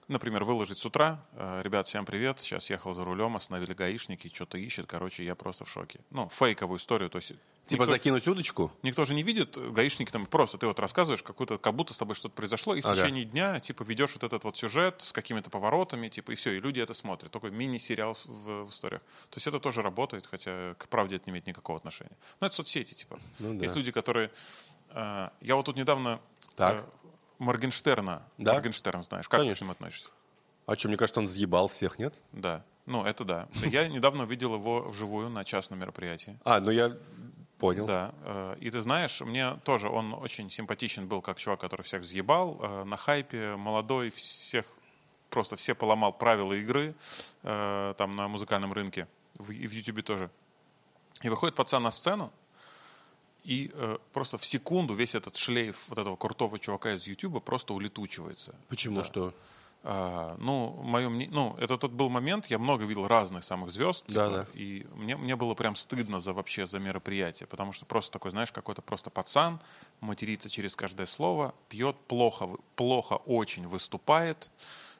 [0.10, 4.58] Например, выложить с утра, э, ребят, всем привет, сейчас ехал за рулем, остановили гаишники, что-то
[4.58, 6.00] ищет, короче, я просто в шоке.
[6.10, 7.34] Ну, фейковую историю, то есть...
[7.66, 8.72] Типа никто- закинуть удочку?
[8.82, 11.98] Никто же не видит, э, гаишники там просто, ты вот рассказываешь, какую-то, как будто с
[12.00, 12.96] тобой что-то произошло, и в Ага.
[12.96, 16.60] течение дня, типа, ведешь вот этот вот сюжет с какими-то поворотами, типа, и все, и
[16.60, 17.32] люди это смотрят.
[17.32, 19.04] Такой мини-сериал в, в- в историях.
[19.30, 22.18] То есть это тоже работает, хотя к правде это не имеет никакого отношения.
[22.40, 23.20] Но это соцсети, типа.
[23.38, 23.64] Ну да.
[23.64, 24.32] Есть люди, которые...
[24.90, 26.20] э, я вот тут недавно...
[26.56, 26.84] Так.
[27.40, 28.22] Моргенштерна.
[28.38, 28.54] Да?
[28.54, 29.28] Моргенштерн знаешь.
[29.28, 29.56] Как Конечно.
[29.56, 30.10] ты к нему относишься?
[30.66, 32.14] А что, мне кажется, он съебал всех, нет?
[32.32, 32.64] Да.
[32.86, 33.48] Ну, это да.
[33.64, 36.38] Я недавно видел его вживую на частном мероприятии.
[36.44, 36.96] А, ну я
[37.58, 37.86] понял.
[37.86, 38.14] Да.
[38.24, 42.60] э, И ты знаешь, мне тоже он очень симпатичен был, как чувак, который всех взъебал.
[42.62, 44.66] э, На хайпе, молодой, всех
[45.30, 46.94] просто все поломал правила игры
[47.44, 49.08] э, там на музыкальном рынке.
[49.40, 50.30] И в Ютубе тоже.
[51.22, 52.32] И выходит пацан на сцену,
[53.44, 57.74] и э, просто в секунду весь этот шлейф вот этого крутого чувака из Ютуба просто
[57.74, 58.56] улетучивается.
[58.68, 59.04] Почему Да.
[59.04, 59.34] что?
[59.82, 64.04] А, ну, мое мнение, ну, это тот был момент, я много видел разных самых звезд,
[64.10, 64.60] Да, типа, да.
[64.60, 68.52] и мне, мне было прям стыдно за вообще за мероприятие, потому что просто такой, знаешь,
[68.52, 69.62] какой-то просто пацан,
[70.02, 74.52] матерится через каждое слово, пьет плохо, плохо очень выступает,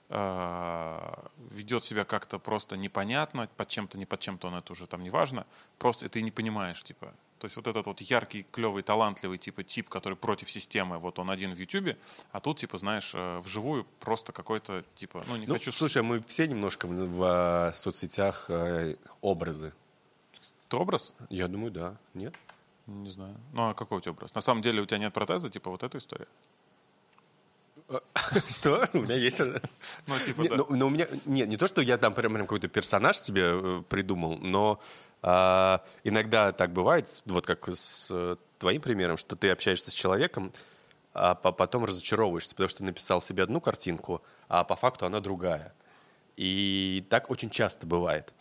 [0.10, 5.12] ведет себя как-то просто непонятно, под чем-то, не под чем-то он это уже там не
[5.12, 5.46] важно,
[5.78, 9.88] просто ты не понимаешь, типа, то есть вот этот вот яркий, клевый, талантливый типа тип,
[9.88, 11.98] который против системы, вот он один в Ютубе,
[12.32, 15.72] а тут типа, знаешь, э, вживую просто какой-то типа, ну не Ну, хочу...
[15.72, 19.74] слушай, мы все немножко в, в, э, соцсетях э, образы.
[20.68, 21.14] Ты образ?
[21.30, 21.98] Я думаю, да.
[22.14, 22.36] Нет?
[22.88, 23.36] Не знаю.
[23.54, 24.36] Ну а какой у тебя образ?
[24.36, 26.28] На самом деле у тебя нет протеза, типа вот эта история?
[28.48, 28.88] Что?
[28.94, 29.40] У меня есть...
[29.40, 30.56] Ну типа да.
[30.58, 33.84] ну, но у меня нет, не то, что я там прям, какой-то персонаж себе э,
[33.88, 34.80] придумал, но
[35.22, 40.52] а, иногда так бывает, вот как с э, твоим примером, что ты общаешься с человеком,
[41.14, 45.74] а по- потом разочаровываешься, потому что написал себе одну картинку, а по факту она другая.
[46.38, 48.34] И так очень часто бывает.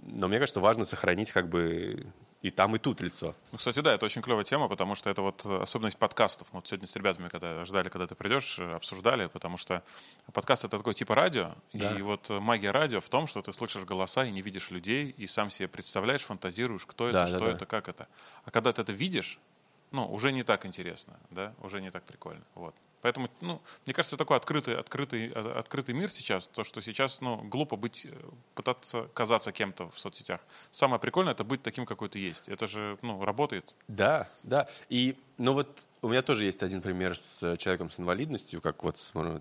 [0.00, 2.06] Но мне кажется, важно сохранить как бы
[2.40, 3.34] и там, и тут лицо.
[3.50, 6.48] Ну, кстати, да, это очень клевая тема, потому что это вот особенность подкастов.
[6.52, 9.82] Мы вот сегодня с ребятами, когда ждали, когда ты придешь, обсуждали, потому что
[10.32, 11.96] подкаст— это такой типа радио, Да.
[11.96, 15.10] и вот э, магия радио в том, что ты слышишь голоса и не видишь людей,
[15.10, 17.52] и сам себе представляешь, фантазируешь, кто это, Да, что да, да.
[17.52, 18.06] это, как это.
[18.44, 19.40] А когда ты это видишь,
[19.90, 22.74] ну, уже не так интересно, да, уже не так прикольно, вот.
[23.00, 27.36] Поэтому, ну, мне кажется, такой открытый, открытый, э, открытый мир сейчас, то, что сейчас, ну,
[27.44, 28.12] глупо быть, э,
[28.54, 30.40] пытаться казаться кем-то в соцсетях.
[30.70, 32.48] Самое прикольное— это быть таким, какой ты есть.
[32.48, 33.76] Это же, ну, работает.
[33.86, 34.68] Да, да.
[34.88, 35.68] И, ну вот
[36.02, 39.40] у меня тоже есть один пример с человеком с инвалидностью, как вот смотрю,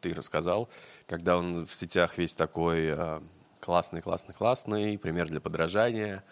[0.00, 0.68] ты рассказал,
[1.06, 3.20] когда он в сетях весь такой э,
[3.60, 6.24] классный, классный, классный, пример для подражания,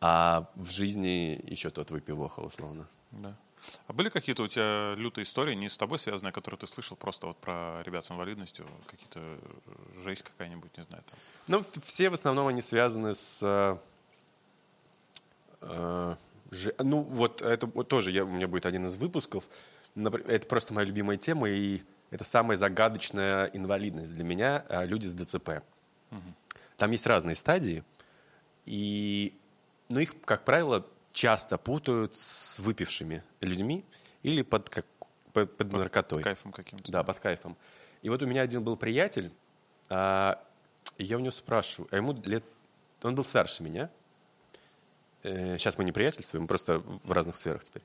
[0.00, 2.88] а в жизни еще тот выпивоха, условно.
[3.10, 3.36] Да.
[3.86, 7.26] А были какие-то у тебя лютые истории, не с тобой связанные, которые ты слышал просто
[7.26, 9.38] вот про ребят с инвалидностью, какие-то э,
[10.02, 11.18] жесть какая-нибудь, не знаю, там.
[11.46, 13.40] Ну, все в основном они связаны с...
[13.42, 13.76] э,
[15.62, 16.16] э,
[16.50, 19.44] же- ну, вот это вот тоже я, у меня будет один из выпусков.
[19.96, 25.14] Это просто моя любимая тема, и это самая загадочная инвалидность для меня э, люди с
[25.14, 25.62] ДЦП.
[26.76, 27.82] Там есть разные стадии,
[28.64, 29.36] и,
[29.88, 33.84] но их, как правило, часто путают с выпившими людьми
[34.22, 34.86] или под, как,
[35.32, 36.22] под, под наркотой.
[36.22, 36.90] Кайфом каким-то.
[36.90, 37.56] Да, под кайфом.
[38.02, 39.32] И вот у меня один был приятель,
[39.88, 40.42] а,
[40.96, 42.44] и я у него спрашиваю, а ему лет...
[43.02, 43.90] Он был старше меня.
[45.22, 47.82] Э, сейчас мы не приятельствуем, мы просто в разных сферах теперь.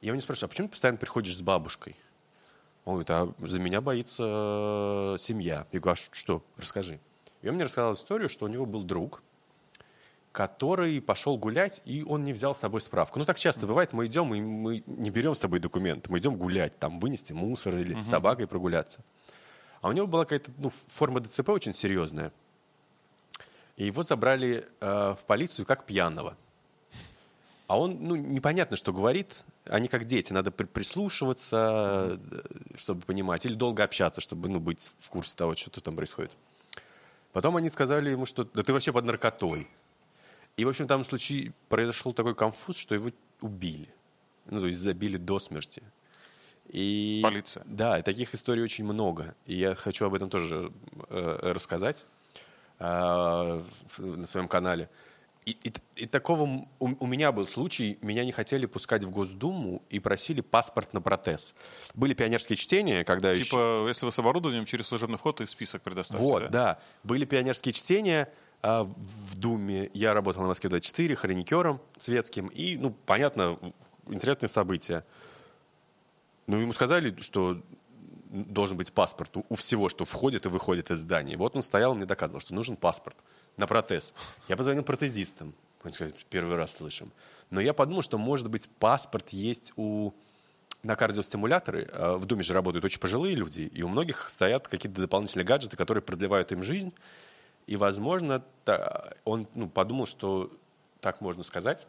[0.00, 1.96] Я у него спрашиваю, а почему ты постоянно приходишь с бабушкой?
[2.84, 5.66] Он говорит, а за меня боится семья.
[5.72, 6.42] Я говорю, а что?
[6.56, 6.98] Расскажи.
[7.42, 9.22] И он мне рассказал историю, что у него был друг,
[10.38, 13.18] который пошел гулять, и он не взял с собой справку.
[13.18, 16.36] Ну, так часто бывает, мы идем, и мы не берем с собой документы, мы идем
[16.36, 19.00] гулять, там, вынести мусор или с собакой прогуляться.
[19.80, 22.30] А у него была какая-то ну, форма ДЦП очень серьезная.
[23.76, 26.36] И его забрали э, в полицию как пьяного.
[27.66, 29.44] А он, ну, непонятно, что говорит.
[29.64, 32.42] Они как дети, надо при- прислушиваться, э,
[32.76, 36.30] чтобы понимать, или долго общаться, чтобы, ну, быть в курсе того, что там происходит.
[37.32, 39.66] Потом они сказали ему, что да ты вообще под наркотой.
[40.58, 43.88] И, в общем, там случай произошел такой конфуз, что его убили.
[44.46, 45.82] Ну, то есть забили до смерти.
[46.68, 47.62] И, Полиция.
[47.66, 49.34] Да, и таких историй очень много.
[49.46, 50.72] И я хочу об этом тоже
[51.08, 52.04] э, рассказать
[52.80, 53.60] э,
[53.98, 54.90] на своем канале.
[55.46, 56.42] И, и- и такого
[56.78, 61.00] у, у меня был случай, меня не хотели пускать в Госдуму и просили паспорт на
[61.00, 61.54] протез.
[61.94, 65.80] Были пионерские чтения, когда еще- Типа, если вы с оборудованием, через служебный вход и список
[65.82, 66.48] предоставьте, вот, да?
[66.50, 66.78] да?
[67.02, 68.28] Были пионерские чтения
[68.62, 69.90] в Думе.
[69.94, 72.48] Я работал на Москве-24 хроникером светским.
[72.48, 73.58] И, ну, понятно,
[74.06, 75.04] интересные события.
[76.46, 77.62] Ну, ему сказали, что
[78.30, 81.36] должен быть паспорт у, всего, что входит и выходит из здания.
[81.36, 83.16] Вот он стоял мне доказывал, что нужен паспорт
[83.56, 84.14] на протез.
[84.48, 85.54] Я позвонил протезистам.
[85.82, 87.12] Они сказали, первый раз слышим.
[87.50, 90.12] Но я подумал, что, может быть, паспорт есть у
[90.82, 91.88] на кардиостимуляторы.
[91.90, 95.76] э, В Думе же работают очень пожилые люди, и у многих стоят какие-то дополнительные гаджеты,
[95.76, 96.92] которые продлевают им жизнь.
[97.68, 98.42] И, возможно,
[99.24, 100.50] он ну, подумал, что
[101.00, 101.86] так можно сказать.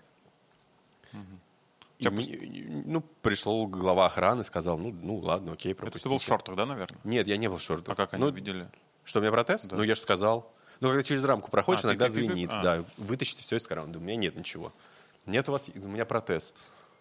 [1.13, 6.09] И Я ми- ну, пришел глава охраны, сказал, ну, ну ладно, окей, Это ты пропустите.
[6.09, 6.97] был в шортах, да, наверное?
[7.03, 7.93] Нет, я не был в шортах.
[7.93, 8.69] А как они Ну, видели?
[9.03, 9.63] Что, у меня протез?
[9.65, 9.75] Да.
[9.77, 10.51] Ну, я же сказал.
[10.81, 12.49] Ну, когда через рамку проходишь, А, ты- иногда ты- ты- звенит.
[12.53, 12.61] а.
[12.61, 13.91] Да, вытащите все из кармана.
[13.93, 14.71] Да, у меня нет ничего.
[15.25, 16.53] Нет у вас, у меня протез.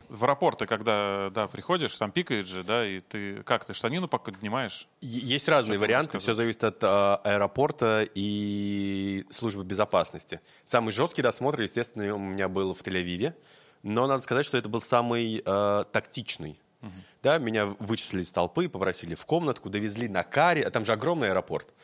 [0.09, 4.88] В аэропорты, когда, да, приходишь, там пикает же, да, и ты, как, ты штанину поднимаешь?
[5.00, 10.40] Есть разные Что ты варианты, все зависит от а, аэропорта и службы безопасности.
[10.64, 13.34] Самый жесткий досмотр, естественно, у меня был в Тель-Авиве,
[13.82, 16.61] но надо сказать, что это был самый а, тактичный
[17.22, 21.30] Да, меня вычислили из толпы, попросили в комнатку, довезли на каре, а там же огромный
[21.30, 21.74] аэропорт.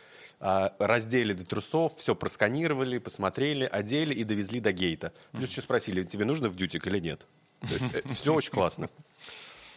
[0.40, 5.12] А, раздели до трусов, все просканировали, посмотрели, одели и довезли до гейта.
[5.32, 7.26] Плюс еще спросили, тебе нужно в дютик или нет.
[7.60, 8.88] То есть все очень классно.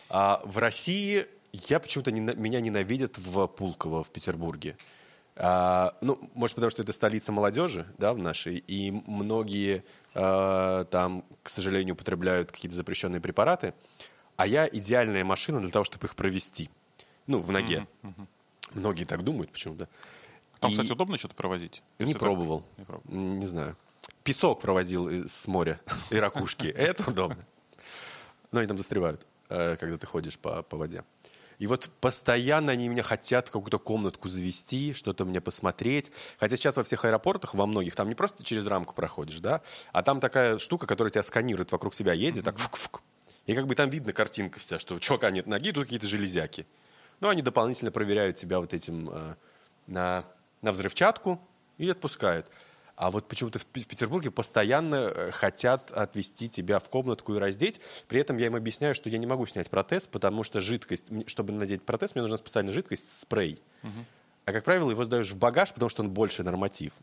[0.10, 4.78] А в России я почему-то не, меня ненавидят в Пулково, в Петербурге.
[5.36, 9.84] А, ну, может, потому что это столица молодежи, да, в нашей, и многие
[10.16, 13.74] а, там, к сожалению, употребляют какие-то запрещенные препараты,
[14.36, 16.70] а я идеальная машина для того, чтобы их провести.
[17.28, 17.86] Ну, в ноге.
[18.02, 18.10] Mm-hmm.
[18.10, 18.28] Mm-hmm.
[18.74, 19.88] Многие так думают почему-то.
[20.60, 20.74] Там, и...
[20.74, 21.84] кстати, удобно что-то проводить?
[22.00, 22.64] Не пробовал.
[22.78, 23.16] не пробовал.
[23.16, 23.78] Не знаю.
[24.24, 26.68] Песок провозил с моря и ракушки.
[26.68, 27.46] Это удобно.
[28.52, 31.04] Но они там застревают, э, когда ты ходишь по, по воде.
[31.60, 36.12] И вот постоянно они меня хотят в какую-то комнатку завести, что-то мне посмотреть.
[36.40, 40.04] Хотя сейчас во всех аэропортах, во многих, там не просто через рамку проходишь, да, а
[40.04, 43.02] там такая штука, которая тебя сканирует вокруг себя, едет, так фук-фук.
[43.48, 46.68] И как бы там видно картинка вся, что у чувака нет ноги, тут какие-то железяки.
[47.20, 49.36] Ну, они дополнительно проверяют тебя вот этим э,
[49.88, 50.26] на,
[50.62, 51.42] на взрывчатку
[51.78, 52.52] и отпускают.
[52.98, 57.80] А вот почему-то в Петербурге постоянно э, хотят отвести тебя в комнатку и раздеть.
[58.08, 61.54] При этом я им объясняю, что я не могу снять протез, потому что жидкость, чтобы
[61.54, 63.62] надеть протез, мне нужна специальная жидкость, спрей.
[63.84, 64.06] Угу.
[64.46, 66.94] А, как правило, его сдаешь в багаж, потому что он больше норматив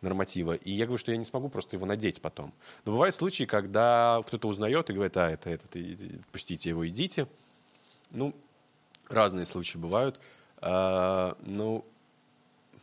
[0.00, 0.52] норматива.
[0.52, 2.54] И я говорю, что я не смогу просто его надеть потом.
[2.84, 5.66] Но бывают случаи, когда кто-то узнает и говорит, а, это, это,
[6.30, 7.26] пустите его, идите.
[8.12, 8.32] Ну,
[9.08, 10.20] разные случаи бывают.
[10.58, 11.84] А, ну,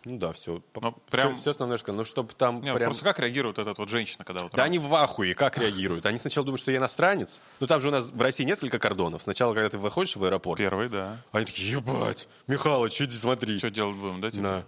[0.08, 0.62] ну да, все.
[0.76, 1.34] Ну, прям...
[1.36, 2.90] все, все основное, что, ну, чтобы там Не, прям...
[2.90, 4.54] Просто как реагирует этот вот женщина, когда вот...
[4.54, 6.06] Да они в ахуе, как реагируют?
[6.06, 7.42] Они сначала думают, что я иностранец.
[7.60, 9.22] Ну, там же у нас в России несколько кордонов.
[9.22, 10.58] Сначала, когда ты выходишь в аэропорт...
[10.58, 11.18] Первый, да.
[11.32, 13.58] Они такие, ебать, Михалыч, иди смотри.
[13.58, 14.32] Что делать будем, да?
[14.32, 14.44] Типа?
[14.44, 14.66] Да.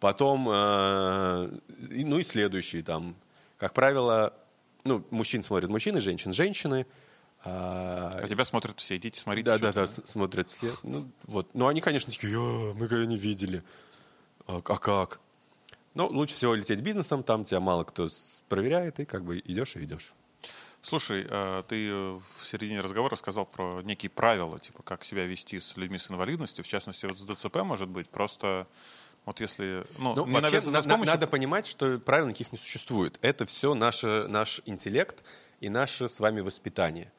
[0.00, 3.14] Потом, э, ну и следующий там.
[3.58, 4.32] Как правило,
[4.84, 6.86] ну, мужчин смотрят мужчины, женщин женщины.
[7.42, 9.46] А, а тебя смотрят все, идите смотрите.
[9.46, 10.72] Да, да, да, смотрят все.
[10.82, 11.48] Ну, вот.
[11.54, 13.62] Ну, они, конечно, такие, мы когда не видели.
[14.50, 15.20] А, а как?
[15.94, 18.08] Ну, лучше всего лететь бизнесом, там тебя мало кто
[18.48, 20.14] проверяет, и как бы идешь и идешь.
[20.82, 25.76] Слушай, а ты в середине разговора сказал про некие правила, типа как себя вести с
[25.76, 28.66] людьми с инвалидностью, в частности, вот с ДЦП, может быть, просто
[29.26, 29.84] вот если...
[29.98, 31.12] Ну, ну вообще, на, помощью...
[31.12, 33.18] надо понимать, что правил никаких не существует.
[33.20, 35.22] Это все наше, наш интеллект
[35.60, 37.12] и наше с вами воспитание.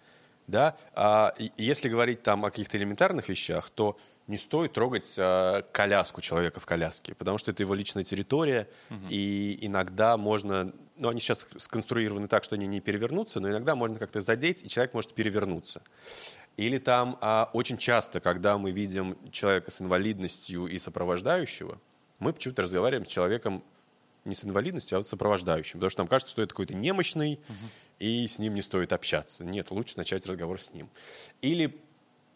[0.47, 0.75] Да?
[0.95, 3.97] А если говорить там о каких-то элементарных вещах, то
[4.31, 8.99] не стоит трогать э, коляску человека в коляске, потому что это его личная территория, угу.
[9.09, 13.99] и иногда можно, ну они сейчас сконструированы так, что они не перевернутся, но иногда можно
[13.99, 15.83] как-то задеть, и человек может перевернуться.
[16.55, 21.79] Или там а, очень часто, когда мы видим человека с инвалидностью и сопровождающего,
[22.19, 23.63] мы почему-то разговариваем с человеком
[24.23, 27.69] не с инвалидностью, а с сопровождающим, потому что нам кажется, что это какой-то немощный, угу.
[27.99, 29.43] и с ним не стоит общаться.
[29.43, 30.89] Нет, лучше начать разговор с ним.
[31.41, 31.81] Или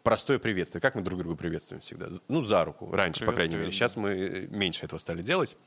[0.05, 0.81] простое приветствие.
[0.81, 2.07] Как мы друг друга приветствуем всегда?
[2.29, 2.89] Ну, за руку.
[2.93, 3.75] Раньше, привет, по крайней привет, мере.
[3.75, 5.57] Сейчас мы э, меньше этого стали делать.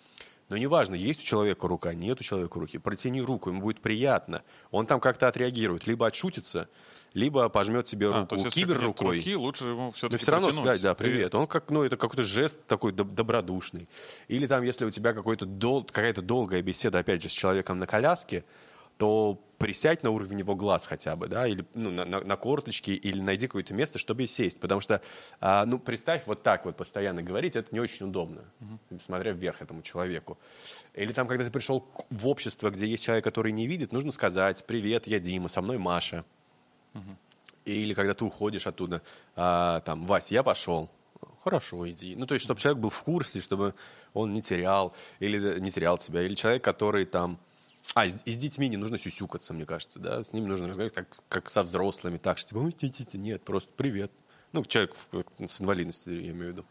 [0.48, 2.78] Но неважно, есть у человека рука, нет у человека руки.
[2.78, 4.42] Протяни руку, ему будет приятно.
[4.70, 5.86] Он там как-то отреагирует.
[5.86, 6.70] Либо отшутится,
[7.12, 9.18] либо пожмет себе руку а, кибер рукой.
[9.18, 11.14] Руки, лучше ему все-таки Но все равно сказать, да, привет.
[11.16, 11.34] привет.
[11.34, 13.88] Он как, ну, это какой-то жест такой добродушный.
[14.28, 17.86] Или там, если у тебя какой-то дол, какая-то долгая беседа, опять же, с человеком на
[17.86, 18.44] коляске,
[18.98, 22.90] то присядь на уровень его глаз хотя бы, да, или ну, на, на, на корточки,
[22.90, 24.60] или найди какое-то место, чтобы сесть.
[24.60, 25.00] Потому что,
[25.40, 28.98] а, ну, представь, вот так вот постоянно говорить, это не очень удобно, угу.
[29.00, 30.38] смотря вверх этому человеку.
[30.94, 34.64] Или там, когда ты пришел в общество, где есть человек, который не видит, нужно сказать,
[34.66, 36.24] привет, я Дима, со мной Маша.
[36.94, 37.16] Угу.
[37.64, 39.02] Или когда ты уходишь оттуда,
[39.34, 40.88] а, там, Вася, я пошел.
[41.42, 42.14] Хорошо, иди.
[42.14, 43.74] Ну, то есть, чтобы человек был в курсе, чтобы
[44.12, 46.22] он не терял, или не терял тебя.
[46.22, 47.38] Или человек, который там
[47.94, 50.68] а, и с, и с детьми не нужно сюсюкаться, мне кажется, да, с ними нужно
[50.68, 54.12] разговаривать как, как со взрослыми, так что, типа, тите, нет, просто привет.
[54.52, 54.94] Ну, человек
[55.46, 56.64] с инвалидностью, я имею в виду.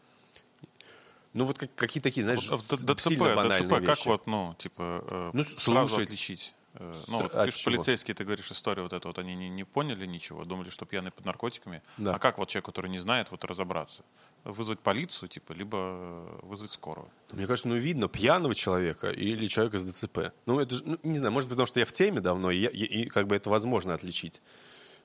[1.34, 3.86] Ну, вот как, какие такие, знаешь, вот, ДЦП, сильно банальные ДЦП, вещи.
[3.86, 6.08] как вот, ну, типа, э, ну, сразу слушать.
[6.08, 6.54] отличить?
[6.74, 10.06] Э, ну, вот, ты полицейские, ты говоришь историю вот эту, вот они не, не поняли
[10.06, 11.82] ничего, думали, что пьяный под наркотиками.
[11.96, 12.14] Да.
[12.14, 14.04] А как вот человек, который не знает, вот разобраться?
[14.44, 17.08] Вызвать полицию, типа, либо э, вызвать скорую?
[17.32, 20.32] Мне кажется, ну, видно пьяного человека или человека с ДЦП.
[20.46, 22.60] Ну, это же, ну, не знаю, может быть, потому что я в теме давно, и,
[22.60, 24.42] я, и, и как бы это возможно отличить.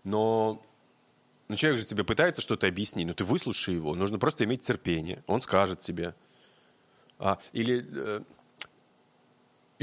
[0.04, 0.62] Но
[1.48, 3.96] ну, человек же тебе пытается что-то объяснить, но ты выслушай его.
[3.96, 5.24] Нужно просто иметь терпение.
[5.28, 6.16] Он скажет тебе.
[7.20, 8.22] А, или э,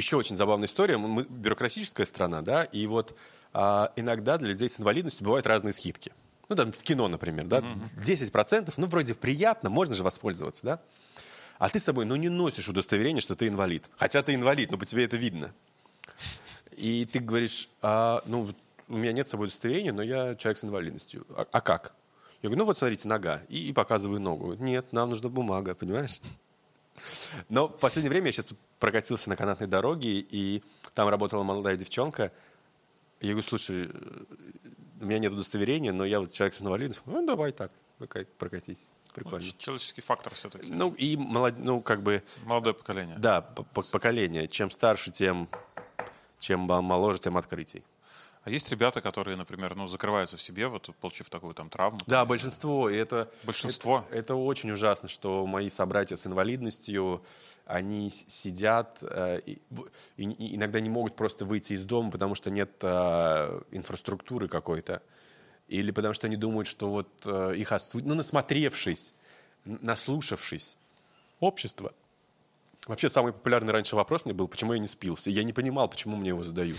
[0.00, 0.96] еще очень забавная история.
[0.96, 3.16] Мы бюрократическая страна, да, и вот
[3.52, 6.12] а, иногда для людей с инвалидностью бывают разные скидки.
[6.48, 8.32] Ну, там, в кино, например, да, mm-hmm.
[8.32, 10.80] 10%, ну, вроде приятно, можно же воспользоваться, да.
[11.58, 13.88] А ты с собой, ну, не носишь удостоверение, что ты инвалид.
[13.96, 15.52] Хотя ты инвалид, но по тебе это видно.
[16.76, 18.54] И ты говоришь, а, ну,
[18.88, 21.26] у меня нет с собой удостоверения, но я человек с инвалидностью.
[21.30, 21.94] А, а как?
[22.42, 23.42] Я говорю, ну вот смотрите, нога.
[23.48, 24.54] И, и показываю ногу.
[24.54, 26.20] Нет, нам нужна бумага, понимаешь?
[27.48, 28.48] Но в последнее время я сейчас
[28.78, 30.62] прокатился на канатной дороге, и
[30.94, 32.32] там работала молодая девчонка.
[33.20, 33.90] Я говорю, слушай,
[35.00, 37.04] у меня нет удостоверения, но я вот человек с инвалидностью.
[37.06, 37.70] Ну, давай так,
[38.38, 38.86] прокатись.
[39.14, 39.44] Прикольно.
[39.44, 40.70] Ну, человеческий фактор все-таки.
[40.70, 41.58] Ну, и молод...
[41.58, 42.22] ну, как бы...
[42.44, 43.18] Молодое поколение.
[43.18, 44.46] Да, поколение.
[44.46, 45.48] Чем старше, тем,
[46.38, 47.82] чем моложе, тем открытий.
[48.42, 51.98] А есть ребята, которые, например, ну, закрываются в себе, вот получив такую там травму.
[52.06, 52.88] Да, большинство.
[52.88, 54.06] И это, большинство.
[54.08, 57.22] Это, это очень ужасно, что мои собратья с инвалидностью,
[57.66, 59.60] они сидят э, и,
[60.16, 65.02] и иногда не могут просто выйти из дома, потому что нет э, инфраструктуры какой-то.
[65.68, 69.12] Или потому что они думают, что вот э, их осудят, ну, насмотревшись,
[69.64, 70.78] наслушавшись.
[71.40, 71.92] Общество.
[72.86, 75.30] Вообще, самый популярный раньше вопрос мне был, почему я не спился.
[75.30, 76.78] Я не понимал, почему мне его задают.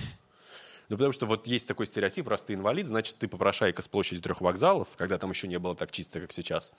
[0.92, 4.20] Ну, потому что вот есть такой стереотип, раз ты инвалид, значит, ты попрошайка с площади
[4.20, 6.74] трех вокзалов, когда там еще не было так чисто, как сейчас,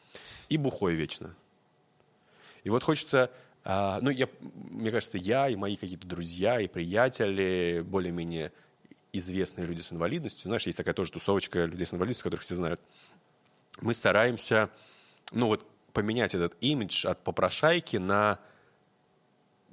[0.51, 1.35] и бухой вечно.
[2.63, 3.31] И вот хочется,
[3.65, 4.29] а, ну, я,
[4.71, 8.53] мне кажется, я и мои какие-то друзья и приятели, более-менее
[9.15, 12.83] известные люди с инвалидностью, знаешь, есть такая тоже тусовочка людей с инвалидностью, которых все знают,
[13.81, 14.69] мы стараемся,
[15.31, 18.41] ну, вот поменять этот имидж от попрошайки на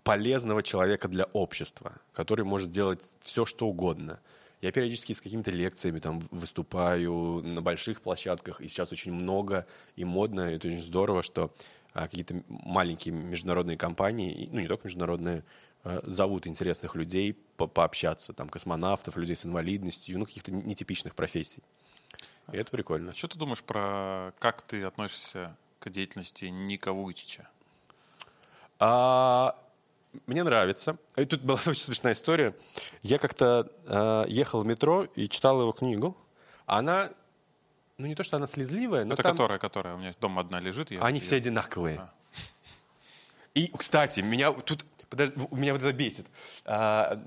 [0.09, 4.19] полезного человека для общества, который может делать все, что угодно.
[4.59, 10.05] Я периодически с какими-то лекциями там выступаю на больших площадках, и сейчас очень много и
[10.05, 11.53] модно, и это очень здорово, что
[11.93, 15.43] а, какие-то маленькие международные компании, ну не только международные,
[15.83, 21.61] а, зовут интересных людей по пообщаться, там космонавтов, людей с инвалидностью, ну каких-то нетипичных профессий.
[22.51, 23.13] И это прикольно.
[23.13, 27.47] Что ты думаешь про как ты относишься к деятельности Ника Вуйчича?
[28.79, 29.55] А,
[30.25, 30.97] мне нравится.
[31.15, 32.55] И тут была очень смешная история.
[33.01, 36.17] Я как-то э, ехал в метро и читал его книгу.
[36.65, 37.11] Она,
[37.97, 39.33] ну не то, что она слезливая, но Это там...
[39.33, 39.95] которая, которая?
[39.95, 40.91] У меня дома одна лежит.
[40.91, 41.25] Я, Они я...
[41.25, 41.99] все одинаковые.
[41.99, 42.13] А.
[43.53, 44.85] И, кстати, меня тут...
[45.09, 46.27] Подожди, меня вот это бесит.
[46.65, 47.19] А,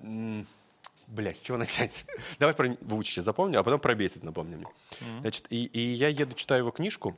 [1.09, 2.05] Блять, с чего начать?
[2.39, 4.65] Давай про Вучича запомню, а потом про бесит напомни мне.
[4.65, 5.21] Mm-hmm.
[5.21, 7.17] Значит, и, и я еду, читаю его книжку,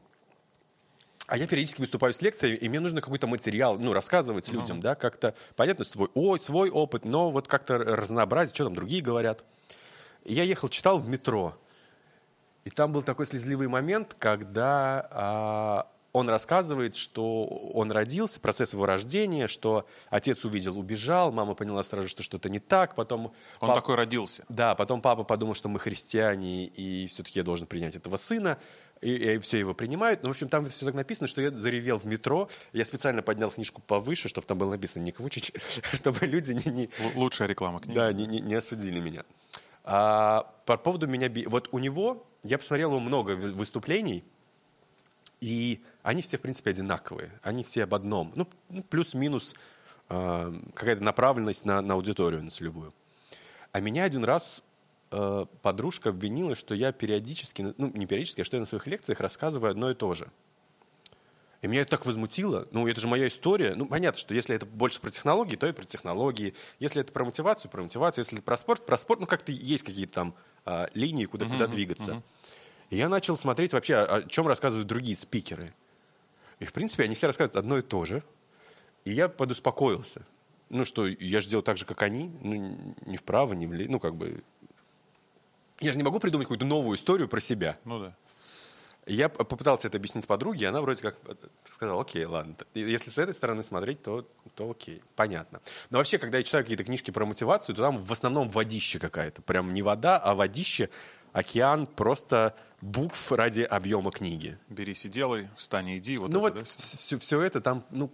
[1.26, 4.60] а я периодически выступаю с лекцией, и мне нужно какой-то материал, ну, рассказывать ну.
[4.60, 9.02] людям, да, как-то, понятно, свой, ой, свой опыт, но вот как-то разнообразить, что там другие
[9.02, 9.44] говорят.
[10.24, 11.56] И я ехал, читал в метро,
[12.64, 18.86] и там был такой слезливый момент, когда а, он рассказывает, что он родился, процесс его
[18.86, 23.32] рождения, что отец увидел, убежал, мама поняла сразу, что что-то не так, потом...
[23.60, 23.74] Он пап...
[23.74, 24.44] такой родился.
[24.48, 28.58] Да, потом папа подумал, что мы христиане, и все-таки я должен принять этого сына
[29.04, 30.22] и, и все его принимают.
[30.22, 32.48] Ну, в общем, там все так написано, что я заревел в метро.
[32.72, 35.52] Я специально поднял книжку повыше, чтобы там было написано «Ник Вучич»,
[35.92, 36.70] чтобы люди не...
[36.72, 37.94] не Лучшая реклама книги.
[37.94, 39.24] Да, не, не, не осудили меня.
[39.84, 41.30] А, по поводу меня...
[41.48, 44.24] Вот у него, я посмотрел его много выступлений,
[45.40, 47.30] и они все, в принципе, одинаковые.
[47.42, 48.32] Они все об одном.
[48.34, 49.54] Ну, ну плюс-минус
[50.08, 52.94] э, какая-то направленность на, на аудиторию, на целевую.
[53.72, 54.64] А меня один раз
[55.16, 59.20] Э, подружка обвинила, что я периодически, ну не периодически, а что я на своих лекциях
[59.20, 60.28] рассказываю одно и то же.
[61.62, 62.66] И меня это так возмутило.
[62.72, 63.76] Ну, это же моя история.
[63.76, 66.52] Ну, понятно, что если это больше про технологии, то и про технологии.
[66.80, 68.22] Если это про мотивацию, про мотивацию.
[68.22, 69.20] Если это про спорт, про спорт.
[69.20, 70.34] Ну, как-то есть какие-то там
[70.66, 72.12] а, линии, куда, uh-huh, куда двигаться.
[72.12, 72.22] Uh-huh.
[72.90, 75.72] И я начал смотреть вообще, о, о чем рассказывают другие спикеры.
[76.58, 78.22] И, в принципе, они все рассказывают одно и то же.
[79.04, 80.26] И я подуспокоился.
[80.68, 82.30] Ну, что я же делаю так же, как они.
[82.42, 83.92] Ну, не вправо, не влево.
[83.92, 84.42] Ну, как бы
[85.84, 87.74] я же не могу придумать какую-то новую историю про себя.
[87.84, 88.14] Ну да.
[89.06, 91.34] Я попытался это объяснить подруге, она вроде как э,
[91.74, 92.54] сказала, окей, ладно.
[92.72, 95.60] Если с этой стороны смотреть, то, то окей, понятно.
[95.90, 99.42] Но вообще, когда я читаю какие-то книжки про мотивацию, то там в основном водище какая-то.
[99.42, 100.88] Прям не вода, а водище,
[101.34, 104.58] океан, просто букв ради объема книги.
[104.70, 106.16] Берись и делай, встань и иди.
[106.16, 106.64] Вот ну это, вот да?
[106.64, 108.10] все, все это там, ну,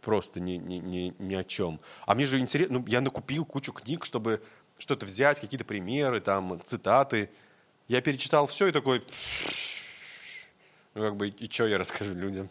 [0.00, 1.80] просто ни, ни, ни, ни о чем.
[2.06, 4.42] А мне же интересно, ну, я накупил кучу книг, чтобы
[4.80, 7.30] что-то взять, какие-то примеры, там, цитаты.
[7.86, 9.04] Я перечитал все и такой,
[10.94, 12.48] ну, как бы, и что я расскажу людям?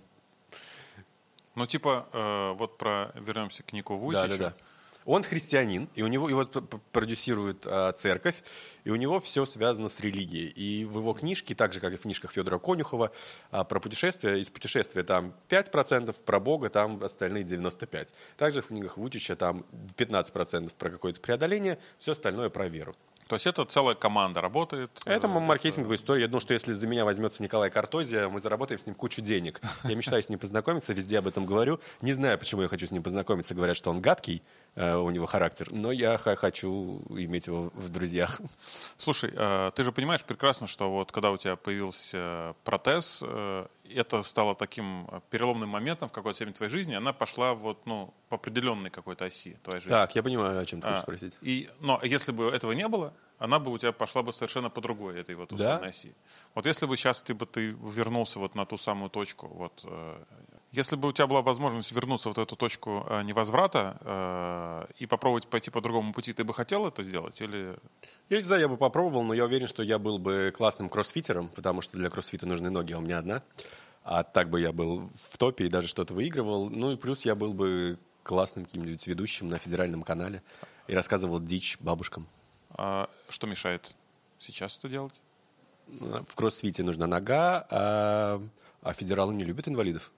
[1.56, 4.27] Ну, типа, э, вот про, вернемся к Нику Вусичу.
[4.30, 4.56] Да, да, да.
[5.05, 6.45] Он христианин, и у него его
[6.91, 8.43] продюсирует а, церковь,
[8.84, 10.47] и у него все связано с религией.
[10.47, 13.11] И в его книжке, так же, как и в книжках Федора Конюхова,
[13.51, 18.09] а, про путешествия, из путешествия там 5%, про Бога там остальные 95%.
[18.38, 19.65] Также в книгах Вучича там
[19.97, 22.95] 15% про какое-то преодоление, все остальное про веру.
[23.30, 24.89] То есть это целая команда работает?
[25.05, 26.23] Это э, маркетинговая история.
[26.23, 29.61] Я думаю, что если за меня возьмется Николай Картозия, мы заработаем с ним кучу денег.
[29.84, 31.80] Я мечтаю с ним познакомиться, везде об этом говорю.
[32.01, 33.53] Не знаю, почему я хочу с ним познакомиться.
[33.53, 34.41] Говорят, что он гадкий.
[34.76, 35.68] Э, у него характер.
[35.72, 38.41] Но я хочу иметь его в друзьях.
[38.98, 44.24] Слушай, э, ты же понимаешь прекрасно, что вот когда у тебя появился протез, э, это
[44.24, 48.90] стало таким переломным моментом в какой-то степени твоей жизни, она пошла вот, ну, по определенной
[48.90, 49.90] какой-то оси твоей жизни.
[49.96, 51.38] Так, я понимаю, о чем ты хочешь А, спросить.
[51.41, 54.82] И, но если бы этого не было, она бы у тебя пошла бы совершенно по
[54.82, 55.88] другой этой вот условной Да?
[55.88, 56.14] оси.
[56.56, 60.24] Вот если бы сейчас ты бы ты вернулся вот на ту самую точку, вот э,
[60.72, 65.08] если бы у тебя была возможность вернуться вот в эту точку э, невозврата э, и
[65.08, 67.76] попробовать пойти по другому пути, ты бы хотел это сделать или
[68.30, 71.50] Я не знаю, я бы попробовал, но я уверен, что я был бы классным кроссфитером,
[71.50, 73.41] потому что для кроссфита нужны ноги, а у меня одна.
[74.04, 76.70] А так бы я был в топе и даже что-то выигрывал.
[76.70, 80.44] Ну и плюс я был бы классным каким-нибудь ведущим на федеральном канале
[80.88, 82.28] и рассказывал дичь бабушкам.
[82.72, 83.96] а, что мешает
[84.38, 85.20] сейчас это делать?
[85.88, 88.41] В кроссфите нужна нога, а,
[88.84, 90.12] а федералы не любят инвалидов.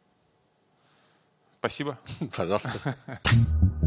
[1.61, 1.99] Спасибо.
[2.35, 2.95] Пожалуйста.